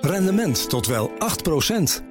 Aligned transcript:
Rendement 0.00 0.68
tot 0.68 0.86
wel 0.86 1.10
8%. 1.10 1.12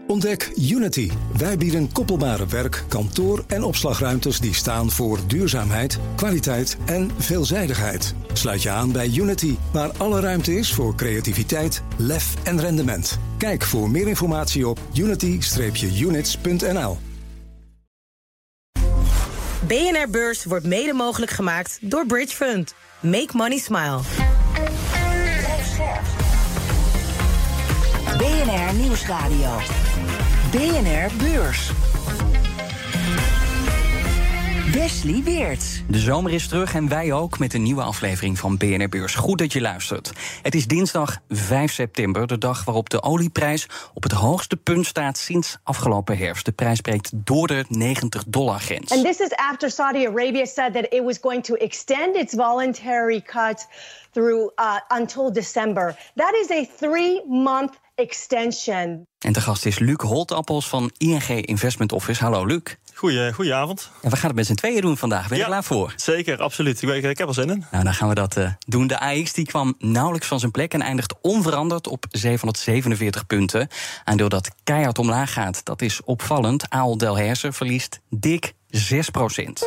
Ontdek 0.08 0.52
Unity. 0.56 1.12
Wij 1.38 1.58
bieden 1.58 1.92
koppelbare 1.92 2.46
werk, 2.46 2.84
kantoor 2.88 3.44
en 3.48 3.64
opslagruimtes 3.64 4.40
die 4.40 4.54
staan 4.54 4.92
voor 4.92 5.20
duurzaamheid, 5.28 6.00
kwaliteit 6.16 6.78
en 6.86 7.12
veelzijdigheid. 7.18 8.16
Sluit 8.34 8.62
je 8.62 8.70
aan 8.70 8.92
bij 8.92 9.12
Unity, 9.16 9.56
waar 9.74 9.92
alle 9.98 10.20
ruimte 10.20 10.54
is 10.54 10.74
voor 10.74 10.96
creativiteit, 10.96 11.84
lef 11.98 12.34
en 12.44 12.60
rendement. 12.60 13.20
Kijk 13.38 13.64
voor 13.64 13.90
meer 13.90 14.08
informatie 14.08 14.68
op 14.68 14.80
unity-units.nl. 14.94 16.98
BNR 19.68 20.10
Beurs 20.10 20.46
wordt 20.46 20.66
mede 20.66 20.94
mogelijk 20.94 21.32
gemaakt 21.32 21.78
door 21.82 22.06
Bridge 22.06 22.36
Fund. 22.36 22.74
Make 23.00 23.38
money 23.38 23.58
smile. 23.58 24.00
BNR 28.22 28.74
Nieuwsradio. 28.74 29.58
BNR 30.52 31.10
Beurs. 31.18 31.72
Wesley 34.74 35.22
Weert. 35.24 35.84
De 35.90 35.98
zomer 35.98 36.34
is 36.34 36.48
terug 36.48 36.74
en 36.74 36.90
wij 36.90 37.14
ook 37.14 37.40
met 37.40 37.54
een 37.54 37.64
nieuwe 37.64 37.82
aflevering 37.82 38.40
van 38.40 38.58
BNR 38.58 38.90
Beurs. 38.90 39.16
Goed 39.16 39.38
dat 39.38 39.54
je 39.54 39.62
luistert. 39.62 40.12
Het 40.42 40.56
is 40.56 40.68
dinsdag 40.68 41.18
5 41.30 41.72
september, 41.72 42.28
de 42.28 42.38
dag 42.38 42.66
waarop 42.66 42.90
de 42.90 43.04
olieprijs 43.04 43.68
op 43.94 44.04
het 44.04 44.12
hoogste 44.12 44.58
punt 44.58 44.86
staat 44.86 45.18
sinds 45.18 45.58
afgelopen 45.64 46.18
herfst. 46.18 46.46
De 46.46 46.52
prijs 46.52 46.82
breekt 46.82 47.12
door 47.14 47.48
de 47.48 47.66
90 47.68 48.24
dollar 48.28 48.60
grens. 48.60 48.92
And 48.92 49.06
this 49.06 49.20
is 49.20 49.32
after 49.32 49.72
Saudi 49.72 50.08
Arabia 50.08 50.46
said 50.46 50.74
that 50.74 50.86
it 50.90 51.04
was 51.04 51.18
going 51.22 51.44
to 51.44 51.56
extend 51.56 52.16
its 52.16 52.34
voluntary 52.34 53.22
cut 53.22 53.68
through 54.12 54.52
uh, 54.56 54.76
until 54.88 55.32
December. 55.32 55.96
That 56.16 56.34
is 56.34 56.52
a 56.52 56.66
three-month 56.78 57.80
extension. 58.02 59.06
En 59.20 59.34
de 59.34 59.42
gast 59.42 59.66
is 59.66 59.80
Luc 59.80 59.96
Holtappels 59.98 60.68
van 60.70 60.92
ING 60.98 61.28
Investment 61.30 61.92
Office. 61.92 62.24
Hallo 62.24 62.46
Luc. 62.46 62.62
Goeie, 62.94 63.34
goedenavond. 63.34 63.92
En 64.02 64.10
we 64.10 64.16
gaan 64.16 64.28
het 64.28 64.36
met 64.36 64.46
z'n 64.46 64.54
tweeën 64.54 64.82
doen 64.82 64.98
vandaag. 64.98 65.28
Ben 65.28 65.30
je 65.30 65.36
Ja. 65.38 65.42
er 65.42 65.48
klaar 65.50 65.64
voor? 65.64 65.94
Zeker, 65.96 66.42
absoluut. 66.42 66.82
Ik, 66.82 66.90
ik, 66.90 67.04
ik 67.04 67.18
heb 67.18 67.28
er 67.28 67.34
zin 67.34 67.50
in. 67.50 67.66
Nou, 67.72 67.84
dan 67.84 67.94
gaan 67.94 68.10
we 68.10 68.16
dat 68.16 68.38
eh, 68.38 68.52
doen. 68.60 68.88
De 68.88 69.00
AX 69.00 69.34
die 69.34 69.46
kwam 69.46 69.76
nauwelijks 69.80 70.28
van 70.28 70.40
zijn 70.40 70.52
plek 70.52 70.74
en 70.74 70.82
eindigt 70.82 71.14
onveranderd 71.22 71.88
op 71.88 72.06
747 72.10 73.28
punten. 73.28 73.68
Aandeel 74.04 74.30
dat 74.30 74.50
keihard 74.64 75.00
omlaag 75.00 75.34
gaat, 75.34 75.66
dat 75.66 75.82
is 75.82 76.04
opvallend. 76.04 76.70
Aal 76.70 76.98
Delhaize 76.98 77.52
verliest 77.52 78.00
dik 78.10 78.54
6% 78.72 79.64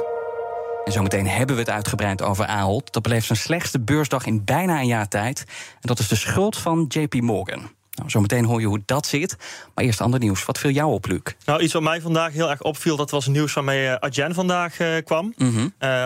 En 0.85 0.93
zometeen 0.93 1.27
hebben 1.29 1.57
we 1.57 1.63
het 1.63 1.71
uitgebreid 1.71 2.23
over 2.23 2.47
Ahold. 2.47 2.93
Dat 2.93 3.03
beleeft 3.03 3.27
zijn 3.27 3.39
slechtste 3.39 3.81
beursdag 3.81 4.27
in 4.27 4.45
bijna 4.45 4.81
een 4.81 4.87
jaar 4.87 5.09
tijd. 5.09 5.45
En 5.49 5.81
dat 5.81 5.99
is 5.99 6.09
de 6.09 6.17
schuld 6.17 6.57
van 6.59 6.85
JP 6.89 7.15
Morgan. 7.15 7.71
Nou, 7.95 8.11
zometeen 8.11 8.45
hoor 8.45 8.61
je 8.61 8.67
hoe 8.67 8.83
dat 8.87 9.07
zit. 9.07 9.37
Maar 9.75 9.85
eerst 9.85 10.01
ander 10.01 10.21
nieuws. 10.21 10.45
Wat 10.45 10.59
viel 10.59 10.71
jou 10.71 10.93
op, 10.93 11.07
Luc? 11.07 11.21
Nou, 11.45 11.63
iets 11.63 11.73
wat 11.73 11.83
mij 11.83 12.01
vandaag 12.01 12.33
heel 12.33 12.51
erg 12.51 12.63
opviel, 12.63 12.97
dat 12.97 13.11
was 13.11 13.27
nieuws 13.27 13.53
waarmee 13.53 13.87
eh, 13.87 13.95
Adyen 13.95 14.35
vandaag 14.35 14.79
eh, 14.79 14.89
kwam. 15.05 15.35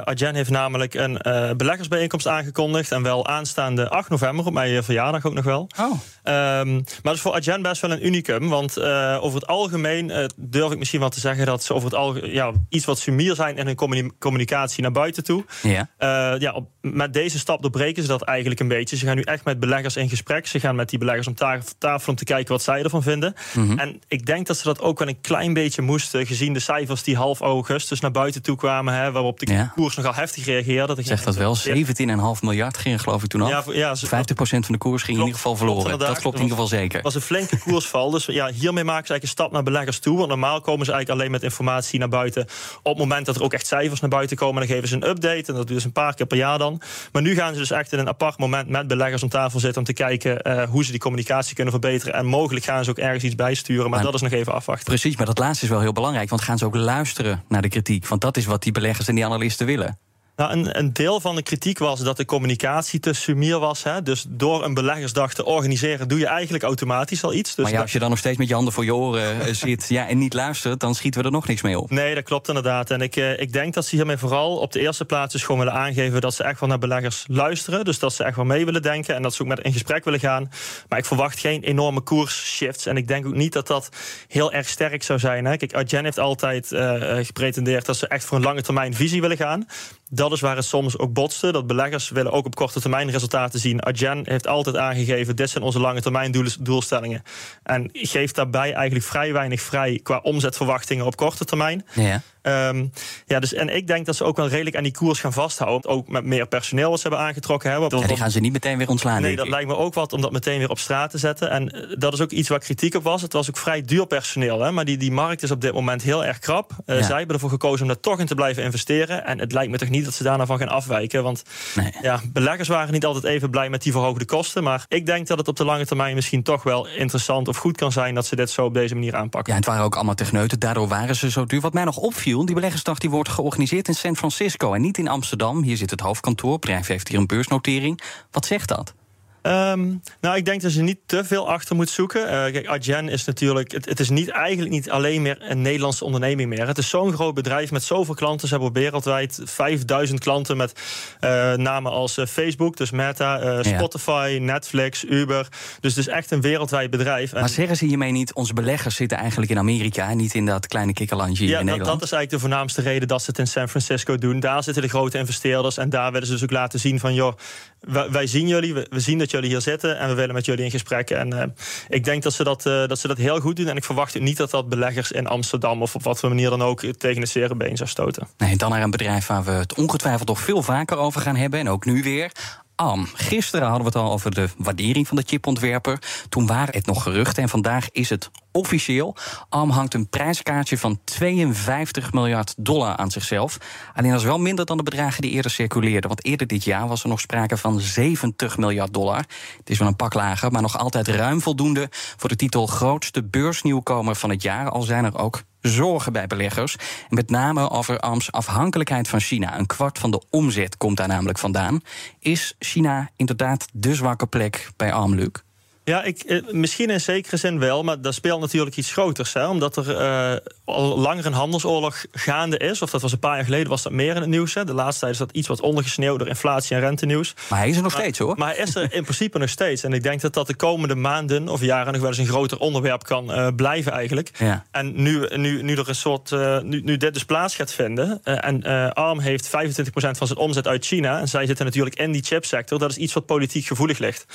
Adyen 0.04 0.34
heeft 0.34 0.50
namelijk 0.50 0.94
een 0.94 1.20
beleggersbijeenkomst 1.56 2.26
aangekondigd. 2.26 2.92
En 2.92 3.02
wel 3.02 3.26
aanstaande 3.26 3.88
8 3.88 4.08
november, 4.10 4.46
op 4.46 4.52
mijn 4.52 4.84
verjaardag 4.84 5.24
ook 5.26 5.34
nog 5.34 5.44
wel. 5.44 5.68
Oh. 5.80 5.92
Ehm, 6.22 6.74
maar 6.74 6.82
dat 7.02 7.14
is 7.14 7.20
voor 7.20 7.32
Adyen 7.32 7.62
best 7.62 7.80
wel 7.80 7.90
een 7.90 8.06
unicum. 8.06 8.48
Want 8.48 8.80
over 9.20 9.40
het 9.40 9.46
algemeen 9.46 10.30
durf 10.36 10.72
ik 10.72 10.78
misschien 10.78 11.00
wel 11.00 11.08
te 11.08 11.20
zeggen 11.20 11.46
dat 11.46 11.64
ze 11.64 11.74
over 11.74 11.88
het 11.88 11.98
algemeen 11.98 12.32
ja, 12.32 12.52
iets 12.68 12.84
wat 12.84 12.98
sumier 12.98 13.34
zijn 13.34 13.56
in 13.56 13.66
hun 13.66 13.74
communi- 13.76 14.10
communicatie 14.18 14.82
naar 14.82 14.92
buiten 14.92 15.24
toe. 15.24 15.44
Ja. 15.62 15.88
Eh, 15.98 16.40
ja, 16.40 16.52
op, 16.52 16.68
met 16.80 17.12
deze 17.12 17.38
stap 17.38 17.62
doorbreken 17.62 18.02
ze 18.02 18.08
dat 18.08 18.22
eigenlijk 18.22 18.60
een 18.60 18.68
beetje. 18.68 18.96
Ze 18.96 19.06
gaan 19.06 19.16
nu 19.16 19.22
echt 19.22 19.44
met 19.44 19.60
beleggers 19.60 19.96
in 19.96 20.08
gesprek. 20.08 20.46
Ze 20.46 20.60
gaan 20.60 20.76
met 20.76 20.88
die 20.90 20.98
beleggers 20.98 21.26
om 21.26 21.34
ta- 21.34 21.58
tafel 21.78 22.10
om 22.10 22.18
te 22.18 22.24
kijken 22.24 22.52
wat 22.52 22.62
zij 22.62 22.82
ervan 22.82 23.02
vinden. 23.02 23.34
Mhm. 23.54 23.78
En 23.78 24.00
ik 24.08 24.26
denk 24.26 24.46
dat 24.46 24.56
ze 24.56 24.64
dat 24.64 24.80
ook 24.80 24.98
wel 24.98 25.08
een 25.08 25.20
klein 25.20 25.52
beetje 25.52 25.82
moesten, 25.82 26.26
gezien 26.26 26.52
de 26.52 26.60
cijfers 26.60 27.02
die 27.02 27.16
half 27.16 27.40
augustus 27.40 28.00
naar 28.00 28.10
buiten 28.10 28.42
toe 28.42 28.56
kwamen, 28.56 28.94
hè, 28.94 29.12
waarop 29.12 29.40
de 29.40 29.52
Ja. 29.52 29.72
koers 29.74 29.96
nogal 29.96 30.14
heftig 30.14 30.44
reageerde. 30.44 30.94
Dat 30.94 31.06
Zegt 31.06 31.24
dat 31.24 31.36
wel? 31.36 31.54
17,5 31.56 32.42
miljard 32.42 32.76
ging 32.78 33.00
geloof 33.00 33.22
ik 33.22 33.28
toen. 33.28 33.46
Ja, 33.46 33.62
ja, 33.72 33.94
ze- 33.94 34.06
50% 34.06 34.64
van 34.64 34.74
de 34.74 34.78
koers 34.80 35.02
ging 35.02 35.16
in 35.16 35.22
ieder 35.24 35.36
geval 35.38 35.56
verloren. 35.56 35.98
dat 35.98 36.18
klopt 36.18 36.36
in 36.36 36.42
ieder 36.42 36.56
geval 36.56 36.78
zeker. 36.78 37.02
was 37.02 37.14
een 37.14 37.20
flinke 37.20 37.58
koersval. 37.64 38.10
Dus 38.10 38.24
ja, 38.26 38.46
hiermee 38.46 38.84
maken 38.84 39.06
ze 39.06 39.12
eigenlijk 39.12 39.22
een 39.22 39.28
stap 39.28 39.52
naar 39.52 39.62
beleggers 39.62 39.98
toe. 39.98 40.16
Want 40.16 40.28
normaal 40.28 40.60
komen 40.60 40.86
ze 40.86 40.92
eigenlijk 40.92 41.20
alleen 41.20 41.32
met 41.32 41.42
informatie 41.42 41.98
naar 41.98 42.08
buiten. 42.08 42.42
Op 42.82 42.84
het 42.92 42.98
moment 42.98 43.26
dat 43.26 43.36
er 43.36 43.42
ook 43.42 43.52
echt 43.52 43.66
cijfers 43.66 44.00
naar 44.00 44.10
buiten 44.10 44.36
komen, 44.36 44.66
dan 44.66 44.74
geven 44.74 44.88
ze 44.88 44.94
een 44.94 45.08
update. 45.08 45.44
En 45.46 45.54
dat 45.54 45.66
doen 45.66 45.80
ze 45.80 45.86
een 45.86 45.92
paar 45.92 46.14
keer 46.14 46.26
per 46.26 46.36
jaar 46.36 46.58
dan. 46.58 46.80
Maar 47.12 47.22
nu 47.22 47.34
gaan 47.34 47.52
ze 47.52 47.58
dus 47.58 47.70
echt 47.70 47.92
in 47.92 47.98
een 47.98 48.08
apart 48.08 48.38
moment 48.38 48.68
met 48.68 48.86
beleggers 48.88 49.22
om 49.22 49.28
tafel 49.28 49.60
zitten 49.60 49.78
om 49.78 49.84
te 49.86 49.92
kijken 49.92 50.42
eh, 50.42 50.68
hoe 50.68 50.84
ze 50.84 50.90
die 50.90 51.00
communicatie 51.00 51.54
kunnen 51.54 51.67
verbeteren. 51.70 52.14
En 52.14 52.26
mogelijk 52.26 52.64
gaan 52.64 52.84
ze 52.84 52.90
ook 52.90 52.98
ergens 52.98 53.24
iets 53.24 53.34
bijsturen. 53.34 53.80
Maar, 53.82 53.90
Maar- 53.90 54.02
dat 54.02 54.14
is 54.14 54.20
nog 54.20 54.32
even 54.32 54.52
afwachten. 54.52 54.84
Precies, 54.84 55.16
maar 55.16 55.26
dat 55.26 55.38
laatste 55.38 55.64
is 55.64 55.70
wel 55.70 55.80
heel 55.80 55.92
belangrijk. 55.92 56.28
Want 56.28 56.42
gaan 56.42 56.58
ze 56.58 56.64
ook 56.64 56.76
luisteren 56.76 57.42
naar 57.48 57.62
de 57.62 57.68
kritiek? 57.68 58.06
Want 58.06 58.20
dat 58.20 58.36
is 58.36 58.46
wat 58.46 58.62
die 58.62 58.72
beleggers 58.72 59.08
en 59.08 59.14
die 59.14 59.24
analisten 59.24 59.66
willen. 59.66 59.98
Nou, 60.38 60.52
een, 60.52 60.78
een 60.78 60.92
deel 60.92 61.20
van 61.20 61.34
de 61.34 61.42
kritiek 61.42 61.78
was 61.78 62.00
dat 62.00 62.16
de 62.16 62.24
communicatie 62.24 63.00
te 63.00 63.12
sumier 63.12 63.58
was. 63.58 63.82
Hè? 63.82 64.02
Dus 64.02 64.24
door 64.28 64.64
een 64.64 64.74
beleggersdag 64.74 65.34
te 65.34 65.44
organiseren, 65.44 66.08
doe 66.08 66.18
je 66.18 66.26
eigenlijk 66.26 66.64
automatisch 66.64 67.24
al 67.24 67.34
iets. 67.34 67.54
Dus 67.54 67.64
maar 67.64 67.74
ja, 67.74 67.80
als 67.80 67.92
je 67.92 67.98
dan 67.98 68.10
nog 68.10 68.18
steeds 68.18 68.38
met 68.38 68.48
je 68.48 68.54
handen 68.54 68.72
voor 68.72 68.84
je 68.84 68.94
oren 68.94 69.40
eh, 69.40 69.52
zit 69.64 69.88
ja, 69.88 70.08
en 70.08 70.18
niet 70.18 70.34
luistert, 70.34 70.80
dan 70.80 70.94
schieten 70.94 71.20
we 71.20 71.26
er 71.26 71.32
nog 71.32 71.46
niks 71.46 71.62
mee 71.62 71.78
op. 71.78 71.90
Nee, 71.90 72.14
dat 72.14 72.24
klopt 72.24 72.48
inderdaad. 72.48 72.90
En 72.90 73.00
ik, 73.00 73.16
eh, 73.16 73.40
ik 73.40 73.52
denk 73.52 73.74
dat 73.74 73.86
ze 73.86 73.96
hiermee 73.96 74.16
vooral 74.16 74.56
op 74.56 74.72
de 74.72 74.80
eerste 74.80 75.04
plaats 75.04 75.32
dus 75.32 75.42
gewoon 75.42 75.58
willen 75.58 75.74
aangeven 75.74 76.20
dat 76.20 76.34
ze 76.34 76.42
echt 76.42 76.60
wel 76.60 76.68
naar 76.68 76.78
beleggers 76.78 77.24
luisteren. 77.28 77.84
Dus 77.84 77.98
dat 77.98 78.12
ze 78.12 78.24
echt 78.24 78.36
wel 78.36 78.44
mee 78.44 78.64
willen 78.64 78.82
denken 78.82 79.14
en 79.14 79.22
dat 79.22 79.34
ze 79.34 79.42
ook 79.42 79.48
met 79.48 79.60
in 79.60 79.72
gesprek 79.72 80.04
willen 80.04 80.20
gaan. 80.20 80.50
Maar 80.88 80.98
ik 80.98 81.04
verwacht 81.04 81.38
geen 81.38 81.62
enorme 81.62 82.00
koersshifts. 82.00 82.86
En 82.86 82.96
ik 82.96 83.08
denk 83.08 83.26
ook 83.26 83.34
niet 83.34 83.52
dat 83.52 83.66
dat 83.66 83.88
heel 84.28 84.52
erg 84.52 84.68
sterk 84.68 85.02
zou 85.02 85.18
zijn. 85.18 85.44
Hè. 85.44 85.56
Kijk, 85.56 85.74
Adyen 85.74 86.04
heeft 86.04 86.18
altijd 86.18 86.72
eh, 86.72 86.94
gepretendeerd 87.22 87.86
dat 87.86 87.96
ze 87.96 88.06
echt 88.08 88.24
voor 88.24 88.36
een 88.36 88.44
lange 88.44 88.62
termijn 88.62 88.94
visie 88.94 89.20
willen 89.20 89.36
gaan. 89.36 89.66
Dat 90.10 90.32
is 90.32 90.40
waar 90.40 90.56
het 90.56 90.64
soms 90.64 90.98
ook 90.98 91.12
botste. 91.12 91.52
Dat 91.52 91.66
beleggers 91.66 92.08
willen 92.08 92.32
ook 92.32 92.46
op 92.46 92.54
korte 92.54 92.80
termijn 92.80 93.10
resultaten 93.10 93.60
zien. 93.60 93.82
Adyen 93.82 94.20
heeft 94.24 94.46
altijd 94.46 94.76
aangegeven: 94.76 95.36
dit 95.36 95.50
zijn 95.50 95.64
onze 95.64 95.80
lange 95.80 96.00
termijn 96.00 96.32
doel- 96.32 96.56
doelstellingen. 96.60 97.22
En 97.62 97.88
geeft 97.92 98.34
daarbij 98.34 98.72
eigenlijk 98.72 99.06
vrij 99.06 99.32
weinig 99.32 99.60
vrij 99.60 100.00
qua 100.02 100.18
omzetverwachtingen 100.22 101.06
op 101.06 101.16
korte 101.16 101.44
termijn. 101.44 101.86
Ja. 101.94 102.22
Ehm, 102.48 102.86
ja, 103.26 103.40
dus, 103.40 103.54
en 103.54 103.76
ik 103.76 103.86
denk 103.86 104.06
dat 104.06 104.16
ze 104.16 104.24
ook 104.24 104.36
wel 104.36 104.48
redelijk 104.48 104.76
aan 104.76 104.82
die 104.82 104.92
koers 104.92 105.20
gaan 105.20 105.32
vasthouden. 105.32 105.90
Ook 105.90 106.08
met 106.08 106.24
meer 106.24 106.46
personeel 106.46 106.90
wat 106.90 107.00
ze 107.00 107.08
hebben 107.08 107.26
aangetrokken 107.26 107.70
hebben. 107.70 107.98
Ja, 108.00 108.06
die 108.06 108.16
gaan 108.16 108.30
ze 108.30 108.40
niet 108.40 108.52
meteen 108.52 108.78
weer 108.78 108.88
ontslaan. 108.88 109.22
Nee, 109.22 109.36
dat 109.36 109.48
lijkt 109.48 109.68
me 109.68 109.76
ook 109.76 109.94
wat 109.94 110.12
om 110.12 110.20
dat 110.20 110.32
meteen 110.32 110.58
weer 110.58 110.70
op 110.70 110.78
straat 110.78 111.10
te 111.10 111.18
zetten. 111.18 111.50
En 111.50 111.70
eh, 111.70 111.82
dat 111.98 112.12
is 112.12 112.20
ook 112.20 112.30
iets 112.30 112.48
waar 112.48 112.58
kritiek 112.58 112.94
op 112.94 113.02
was. 113.02 113.22
Het 113.22 113.32
was 113.32 113.48
ook 113.48 113.56
vrij 113.56 113.82
duur 113.82 114.06
personeel. 114.06 114.60
Hè? 114.60 114.70
Maar 114.72 114.84
die, 114.84 114.96
die 114.96 115.12
markt 115.12 115.42
is 115.42 115.50
op 115.50 115.60
dit 115.60 115.72
moment 115.72 116.02
heel 116.02 116.24
erg 116.24 116.38
krap. 116.38 116.70
Eh, 116.86 116.96
Ja. 116.98 117.02
Zij 117.04 117.16
hebben 117.16 117.34
ervoor 117.34 117.50
gekozen 117.50 117.82
om 117.82 117.88
daar 117.88 118.00
toch 118.00 118.18
in 118.18 118.26
te 118.26 118.34
blijven 118.34 118.62
investeren. 118.62 119.24
En 119.24 119.38
het 119.38 119.52
lijkt 119.52 119.70
me 119.70 119.78
toch 119.78 119.88
niet 119.88 120.04
dat 120.04 120.14
ze 120.14 120.22
daarna 120.22 120.46
van 120.46 120.58
gaan 120.58 120.68
afwijken. 120.68 121.22
Want 121.22 121.42
Nee. 121.74 121.92
ja, 122.02 122.20
beleggers 122.32 122.68
waren 122.68 122.92
niet 122.92 123.04
altijd 123.04 123.24
even 123.24 123.50
blij 123.50 123.68
met 123.70 123.82
die 123.82 123.92
verhoogde 123.92 124.24
kosten. 124.24 124.62
Maar 124.62 124.84
ik 124.88 125.06
denk 125.06 125.26
dat 125.26 125.38
het 125.38 125.48
op 125.48 125.56
de 125.56 125.64
lange 125.64 125.86
termijn 125.86 126.14
misschien 126.14 126.42
toch 126.42 126.62
wel 126.62 126.86
interessant 126.88 127.48
of 127.48 127.56
goed 127.56 127.76
kan 127.76 127.92
zijn 127.92 128.14
dat 128.14 128.26
ze 128.26 128.36
dit 128.36 128.50
zo 128.50 128.64
op 128.64 128.74
deze 128.74 128.94
manier 128.94 129.16
aanpakken. 129.16 129.52
Ja, 129.52 129.58
het 129.58 129.68
waren 129.68 129.84
ook 129.84 129.94
allemaal 129.94 130.14
techneuten, 130.14 130.58
daardoor 130.58 130.88
waren 130.88 131.16
ze 131.16 131.30
zo 131.30 131.44
duur. 131.46 131.60
Wat 131.60 131.72
mij 131.72 131.84
nog 131.84 131.96
opviel, 131.96 132.37
die 132.46 132.54
beleggersdag 132.54 132.98
die 132.98 133.10
wordt 133.10 133.28
georganiseerd 133.28 133.88
in 133.88 133.94
San 133.94 134.16
Francisco 134.16 134.72
en 134.72 134.80
niet 134.80 134.98
in 134.98 135.08
Amsterdam. 135.08 135.62
Hier 135.62 135.76
zit 135.76 135.90
het 135.90 136.00
hoofdkantoor, 136.00 136.58
bedrijf 136.58 136.86
heeft 136.86 137.08
hier 137.08 137.18
een 137.18 137.26
beursnotering. 137.26 138.00
Wat 138.30 138.46
zegt 138.46 138.68
dat? 138.68 138.94
Ehm, 139.42 139.94
nou, 140.20 140.36
ik 140.36 140.44
denk 140.44 140.60
dat 140.60 140.74
je 140.74 140.82
niet 140.82 140.98
te 141.06 141.24
veel 141.24 141.48
achter 141.48 141.76
moet 141.76 141.90
zoeken. 141.90 142.28
Eh, 142.28 142.52
kijk, 142.52 142.66
Adyen 142.66 143.08
is 143.08 143.24
natuurlijk. 143.24 143.72
Het, 143.72 143.84
het 143.84 144.00
is 144.00 144.08
niet, 144.08 144.28
eigenlijk 144.28 144.70
niet 144.70 144.90
alleen 144.90 145.22
meer 145.22 145.36
een 145.40 145.62
Nederlandse 145.62 146.04
onderneming 146.04 146.48
meer. 146.48 146.66
Het 146.66 146.78
is 146.78 146.88
zo'n 146.88 147.12
groot 147.12 147.34
bedrijf 147.34 147.70
met 147.70 147.82
zoveel 147.82 148.14
klanten. 148.14 148.48
Ze 148.48 148.54
hebben 148.54 148.72
wereldwijd 148.72 149.40
5000 149.44 150.20
klanten 150.20 150.56
met 150.56 150.72
eh, 151.20 151.52
namen 151.54 151.92
als 151.92 152.16
eh, 152.16 152.26
Facebook, 152.26 152.76
dus 152.76 152.90
Meta, 152.90 153.40
Ja. 153.40 153.62
Spotify, 153.62 154.38
Netflix, 154.40 155.04
Uber. 155.04 155.48
Dus 155.80 155.96
het 155.96 156.06
is 156.06 156.12
echt 156.12 156.30
een 156.30 156.40
wereldwijd 156.40 156.90
bedrijf. 156.90 157.32
En 157.32 157.40
Maar 157.40 157.48
zeggen 157.48 157.76
ze 157.76 157.84
hiermee 157.84 158.12
niet, 158.12 158.34
onze 158.34 158.52
beleggers 158.52 158.94
zitten 158.94 159.18
eigenlijk 159.18 159.50
in 159.50 159.58
Amerika 159.58 160.08
en 160.08 160.16
niet 160.16 160.34
in 160.34 160.46
dat 160.46 160.66
kleine 160.66 160.92
kikkerlandje 160.92 161.44
hier 161.44 161.52
ja, 161.52 161.60
in 161.60 161.66
dat, 161.66 161.74
Nederland? 161.74 162.00
dat 162.00 162.08
is 162.08 162.14
eigenlijk 162.14 162.42
de 162.42 162.48
voornaamste 162.48 162.82
reden 162.82 163.08
dat 163.08 163.22
ze 163.22 163.30
het 163.30 163.38
in 163.38 163.46
San 163.46 163.68
Francisco 163.68 164.16
doen. 164.16 164.40
Daar 164.40 164.62
zitten 164.62 164.82
de 164.82 164.88
grote 164.88 165.18
investeerders. 165.18 165.76
En 165.76 165.90
daar 165.90 166.12
willen 166.12 166.26
ze 166.26 166.32
dus 166.32 166.42
ook 166.42 166.50
laten 166.50 166.80
zien 166.80 167.00
van... 167.00 167.14
joh, 167.14 167.36
wij, 167.80 168.26
zien 168.26 168.48
jullie, 168.48 168.74
we, 168.74 168.86
zien 168.90 169.18
dat 169.18 169.30
jullie 169.30 169.48
hier 169.48 169.60
zitten... 169.60 169.98
en 169.98 170.08
we 170.08 170.14
willen 170.14 170.34
met 170.34 170.44
jullie 170.44 170.64
in 170.64 170.70
gesprek. 170.70 171.10
En 171.10 171.32
eh, 171.32 171.48
ik 171.88 172.04
denk 172.04 172.22
dat 172.22 172.32
ze 172.32 172.44
dat, 172.44 172.66
eh, 172.66 172.86
dat 172.86 172.98
ze 172.98 173.08
dat 173.08 173.16
heel 173.16 173.40
goed 173.40 173.56
doen. 173.56 173.68
En 173.68 173.76
ik 173.76 173.84
verwacht 173.84 174.20
niet 174.20 174.36
dat 174.36 174.50
dat 174.50 174.68
beleggers 174.68 175.12
in 175.12 175.26
Amsterdam... 175.26 175.82
of 175.82 175.94
op 175.94 176.02
wat 176.02 176.18
voor 176.18 176.28
manier 176.28 176.50
dan 176.50 176.62
ook 176.62 176.80
tegen 176.80 177.20
de 177.20 177.26
cerebeen 177.26 177.76
zou 177.76 177.88
stoten. 177.88 178.28
Nee, 178.38 178.56
dan 178.56 178.70
naar 178.70 178.82
een 178.82 178.90
bedrijf 178.90 179.26
waar 179.26 179.44
we 179.44 179.50
het 179.50 179.74
ongetwijfeld 179.74 180.28
nog 180.28 180.40
veel 180.40 180.62
vaker 180.62 180.96
over 180.96 181.20
gaan 181.20 181.36
hebben. 181.36 181.60
En 181.60 181.68
ook 181.68 181.84
nu 181.84 182.02
weer. 182.02 182.32
ARM. 182.78 183.06
Gisteren 183.14 183.68
hadden 183.68 183.92
we 183.92 183.98
het 183.98 184.06
al 184.06 184.12
over 184.12 184.34
de 184.34 184.48
waardering 184.56 185.08
van 185.08 185.16
de 185.16 185.22
chipontwerper. 185.26 185.98
Toen 186.28 186.46
waren 186.46 186.74
het 186.74 186.86
nog 186.86 187.02
geruchten 187.02 187.42
en 187.42 187.48
vandaag 187.48 187.90
is 187.90 188.10
het 188.10 188.30
officieel. 188.52 189.16
ARM 189.48 189.70
hangt 189.70 189.94
een 189.94 190.08
prijskaartje 190.08 190.78
van 190.78 191.00
52 191.04 192.12
miljard 192.12 192.54
dollar 192.56 192.96
aan 192.96 193.10
zichzelf. 193.10 193.58
Alleen 193.94 194.10
dat 194.10 194.20
is 194.20 194.26
wel 194.26 194.38
minder 194.38 194.64
dan 194.64 194.76
de 194.76 194.82
bedragen 194.82 195.22
die 195.22 195.30
eerder 195.30 195.50
circuleerden. 195.50 196.08
Want 196.08 196.24
eerder 196.24 196.46
dit 196.46 196.64
jaar 196.64 196.88
was 196.88 197.02
er 197.02 197.08
nog 197.08 197.20
sprake 197.20 197.56
van 197.56 197.80
70 197.80 198.56
miljard 198.56 198.92
dollar. 198.92 199.24
Het 199.58 199.70
is 199.70 199.78
wel 199.78 199.88
een 199.88 199.96
pak 199.96 200.14
lager, 200.14 200.52
maar 200.52 200.62
nog 200.62 200.78
altijd 200.78 201.08
ruim 201.08 201.40
voldoende 201.40 201.88
voor 201.90 202.28
de 202.28 202.36
titel 202.36 202.66
grootste 202.66 203.24
beursnieuwkomer 203.24 204.14
van 204.14 204.30
het 204.30 204.42
jaar. 204.42 204.70
Al 204.70 204.82
zijn 204.82 205.04
er 205.04 205.18
ook 205.18 205.42
zorgen 205.68 206.12
bij 206.12 206.26
beleggers. 206.26 206.76
Met 207.08 207.30
name 207.30 207.70
over 207.70 208.00
ARM's 208.00 208.30
afhankelijkheid 208.30 209.08
van 209.08 209.20
China. 209.20 209.58
Een 209.58 209.66
kwart 209.66 209.98
van 209.98 210.10
de 210.10 210.22
omzet 210.30 210.76
komt 210.76 210.96
daar 210.96 211.08
namelijk 211.08 211.38
vandaan. 211.38 211.80
Is 212.18 212.54
China 212.58 213.10
inderdaad 213.16 213.66
de 213.72 213.94
zwakke 213.94 214.26
plek 214.26 214.70
bij 214.76 214.92
ARM, 214.92 215.14
Luc? 215.14 215.47
Ja, 215.88 216.02
ik, 216.02 216.20
eh, 216.20 216.42
misschien 216.50 216.90
in 216.90 217.00
zekere 217.00 217.36
zin 217.36 217.58
wel, 217.58 217.82
maar 217.82 218.00
daar 218.00 218.14
speelt 218.14 218.40
natuurlijk 218.40 218.76
iets 218.76 218.92
groters. 218.92 219.32
Hè? 219.32 219.48
Omdat 219.48 219.76
er 219.76 220.00
uh, 220.00 220.36
al 220.64 220.98
langer 220.98 221.26
een 221.26 221.32
handelsoorlog 221.32 222.04
gaande 222.12 222.58
is. 222.58 222.82
Of 222.82 222.90
dat 222.90 223.02
was 223.02 223.12
een 223.12 223.18
paar 223.18 223.34
jaar 223.34 223.44
geleden, 223.44 223.68
was 223.68 223.82
dat 223.82 223.92
meer 223.92 224.14
in 224.14 224.20
het 224.20 224.30
nieuws. 224.30 224.54
Hè? 224.54 224.64
De 224.64 224.74
laatste 224.74 225.00
tijd 225.00 225.12
is 225.12 225.18
dat 225.18 225.30
iets 225.32 225.48
wat 225.48 225.60
ondergesneeuwd 225.60 226.18
door 226.18 226.28
inflatie 226.28 226.76
en 226.76 226.82
rentenieuws. 226.82 227.34
Maar 227.48 227.58
hij 227.58 227.68
is 227.68 227.76
er 227.76 227.82
nog 227.82 227.92
steeds 227.92 228.18
hoor. 228.18 228.34
Maar 228.38 228.54
hij 228.54 228.64
is 228.64 228.74
er 228.74 228.92
in 228.92 229.02
principe 229.02 229.38
nog 229.38 229.48
steeds. 229.48 229.82
En 229.82 229.92
ik 229.92 230.02
denk 230.02 230.20
dat 230.20 230.34
dat 230.34 230.46
de 230.46 230.56
komende 230.56 230.94
maanden 230.94 231.48
of 231.48 231.60
jaren 231.60 231.92
nog 231.92 232.00
wel 232.00 232.10
eens 232.10 232.18
een 232.18 232.26
groter 232.26 232.58
onderwerp 232.58 233.04
kan 233.04 233.30
uh, 233.30 233.48
blijven 233.56 233.92
eigenlijk. 233.92 234.30
Ja. 234.38 234.64
En 234.70 235.02
nu, 235.02 235.26
nu, 235.36 235.62
nu 235.62 235.76
er 235.76 235.88
een 235.88 235.94
soort, 235.94 236.30
nu, 236.62 236.80
nu 236.80 236.96
dit 236.96 237.14
dus 237.14 237.24
plaats 237.24 237.54
gaat 237.56 237.72
vinden. 237.72 238.20
en 238.24 238.62
ARM 238.94 239.20
heeft 239.20 239.46
25% 239.46 239.50
van 239.90 240.26
zijn 240.26 240.38
omzet 240.38 240.66
uit 240.66 240.86
China. 240.86 241.20
En 241.20 241.28
zij 241.28 241.46
zitten 241.46 241.64
natuurlijk 241.64 241.96
in 241.96 242.12
die 242.12 242.22
chipsector. 242.22 242.78
Dat 242.78 242.90
is 242.90 242.96
iets 242.96 243.12
wat 243.12 243.26
politiek 243.26 243.66
gevoelig 243.66 243.98
ligt. 243.98 244.26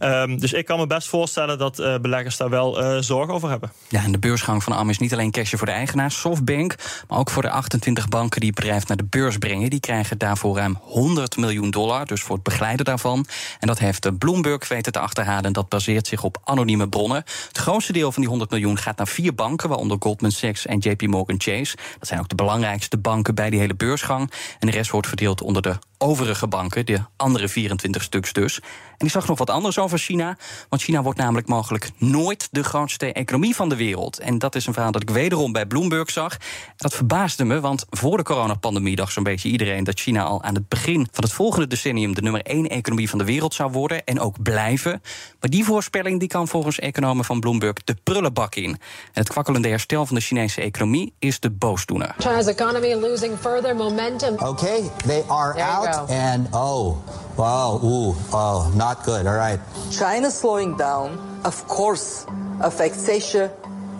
Um, 0.00 0.40
dus 0.40 0.52
ik 0.52 0.64
kan 0.64 0.78
me 0.78 0.86
best 0.86 1.01
voorstellen 1.08 1.58
dat 1.58 1.80
uh, 1.80 1.98
beleggers 1.98 2.36
daar 2.36 2.50
wel 2.50 2.82
uh, 2.82 2.96
zorgen 3.00 3.34
over 3.34 3.48
hebben. 3.48 3.72
Ja, 3.88 4.02
en 4.02 4.12
de 4.12 4.18
beursgang 4.18 4.62
van 4.62 4.72
ARM 4.72 4.90
is 4.90 4.98
niet 4.98 5.12
alleen 5.12 5.30
cashje 5.30 5.56
voor 5.56 5.66
de 5.66 5.72
eigenaars, 5.72 6.20
Softbank, 6.20 6.74
maar 7.08 7.18
ook 7.18 7.30
voor 7.30 7.42
de 7.42 7.50
28 7.50 8.08
banken 8.08 8.40
die 8.40 8.50
het 8.50 8.58
bedrijf 8.58 8.86
naar 8.88 8.96
de 8.96 9.04
beurs 9.04 9.38
brengen. 9.38 9.70
Die 9.70 9.80
krijgen 9.80 10.18
daarvoor 10.18 10.56
ruim 10.56 10.78
100 10.82 11.36
miljoen 11.36 11.70
dollar, 11.70 12.06
dus 12.06 12.22
voor 12.22 12.34
het 12.34 12.44
begeleiden 12.44 12.84
daarvan. 12.84 13.26
En 13.60 13.66
dat 13.66 13.78
heeft 13.78 14.18
Bloomberg 14.18 14.68
weten 14.68 14.92
te 14.92 14.98
achterhalen. 14.98 15.44
En 15.44 15.52
dat 15.52 15.68
baseert 15.68 16.06
zich 16.06 16.22
op 16.22 16.40
anonieme 16.44 16.88
bronnen. 16.88 17.24
Het 17.48 17.58
grootste 17.58 17.92
deel 17.92 18.12
van 18.12 18.20
die 18.20 18.30
100 18.30 18.50
miljoen 18.50 18.78
gaat 18.78 18.96
naar 18.96 19.08
vier 19.08 19.34
banken, 19.34 19.68
waaronder 19.68 19.96
Goldman 20.00 20.30
Sachs 20.30 20.66
en 20.66 20.78
JP 20.78 21.06
Morgan 21.06 21.40
Chase. 21.40 21.76
Dat 21.98 22.08
zijn 22.08 22.20
ook 22.20 22.28
de 22.28 22.34
belangrijkste 22.34 22.98
banken 22.98 23.34
bij 23.34 23.50
die 23.50 23.60
hele 23.60 23.74
beursgang. 23.74 24.32
En 24.58 24.66
de 24.66 24.72
rest 24.72 24.90
wordt 24.90 25.06
verdeeld 25.06 25.42
onder 25.42 25.62
de 25.62 25.76
overige 26.02 26.46
banken, 26.46 26.86
de 26.86 27.00
andere 27.16 27.48
24 27.48 28.02
stuks 28.02 28.32
dus. 28.32 28.60
En 28.98 29.06
ik 29.06 29.12
zag 29.12 29.26
nog 29.26 29.38
wat 29.38 29.50
anders 29.50 29.78
over 29.78 29.98
China. 29.98 30.36
Want 30.68 30.82
China 30.82 31.02
wordt 31.02 31.18
namelijk 31.18 31.48
mogelijk 31.48 31.90
nooit 31.98 32.48
de 32.50 32.64
grootste 32.64 33.12
economie 33.12 33.54
van 33.54 33.68
de 33.68 33.76
wereld. 33.76 34.18
En 34.18 34.38
dat 34.38 34.54
is 34.54 34.66
een 34.66 34.72
verhaal 34.72 34.92
dat 34.92 35.02
ik 35.02 35.10
wederom 35.10 35.52
bij 35.52 35.66
Bloomberg 35.66 36.10
zag. 36.10 36.36
Dat 36.76 36.94
verbaasde 36.94 37.44
me, 37.44 37.60
want 37.60 37.84
voor 37.90 38.16
de 38.16 38.22
coronapandemie 38.22 38.96
dacht 38.96 39.12
zo'n 39.12 39.22
beetje 39.22 39.48
iedereen 39.48 39.84
dat 39.84 40.00
China 40.00 40.22
al 40.22 40.42
aan 40.42 40.54
het 40.54 40.68
begin 40.68 41.08
van 41.12 41.24
het 41.24 41.32
volgende 41.32 41.66
decennium 41.66 42.14
de 42.14 42.22
nummer 42.22 42.42
één 42.42 42.68
economie 42.68 43.10
van 43.10 43.18
de 43.18 43.24
wereld 43.24 43.54
zou 43.54 43.70
worden 43.70 44.04
en 44.04 44.20
ook 44.20 44.42
blijven. 44.42 45.02
Maar 45.40 45.50
die 45.50 45.64
voorspelling 45.64 46.18
die 46.18 46.28
kan 46.28 46.48
volgens 46.48 46.78
economen 46.78 47.24
van 47.24 47.40
Bloomberg 47.40 47.84
de 47.84 47.96
prullenbak 48.02 48.54
in. 48.54 48.64
En 48.64 48.78
het 49.12 49.28
kwakkelende 49.28 49.68
herstel 49.68 50.06
van 50.06 50.14
de 50.14 50.22
Chinese 50.22 50.60
economie 50.60 51.14
is 51.18 51.40
de 51.40 51.50
boosdoener. 51.50 52.14
China's 52.18 52.46
economy 52.46 52.94
losing 52.94 53.38
further 53.40 53.76
momentum. 53.76 54.34
Okay, 54.38 54.90
they 55.06 55.22
are 55.28 55.62
out 55.62 55.91
and 56.08 56.48
oh, 56.52 57.02
wow, 57.36 57.80
ooh, 57.82 58.14
oh, 58.32 58.72
not 58.76 59.04
good. 59.04 59.26
All 59.26 59.36
right. 59.36 59.60
China 59.90 60.30
slowing 60.30 60.76
down, 60.76 61.18
of 61.44 61.66
course, 61.68 62.26
affects 62.60 63.08
Asia, 63.08 63.50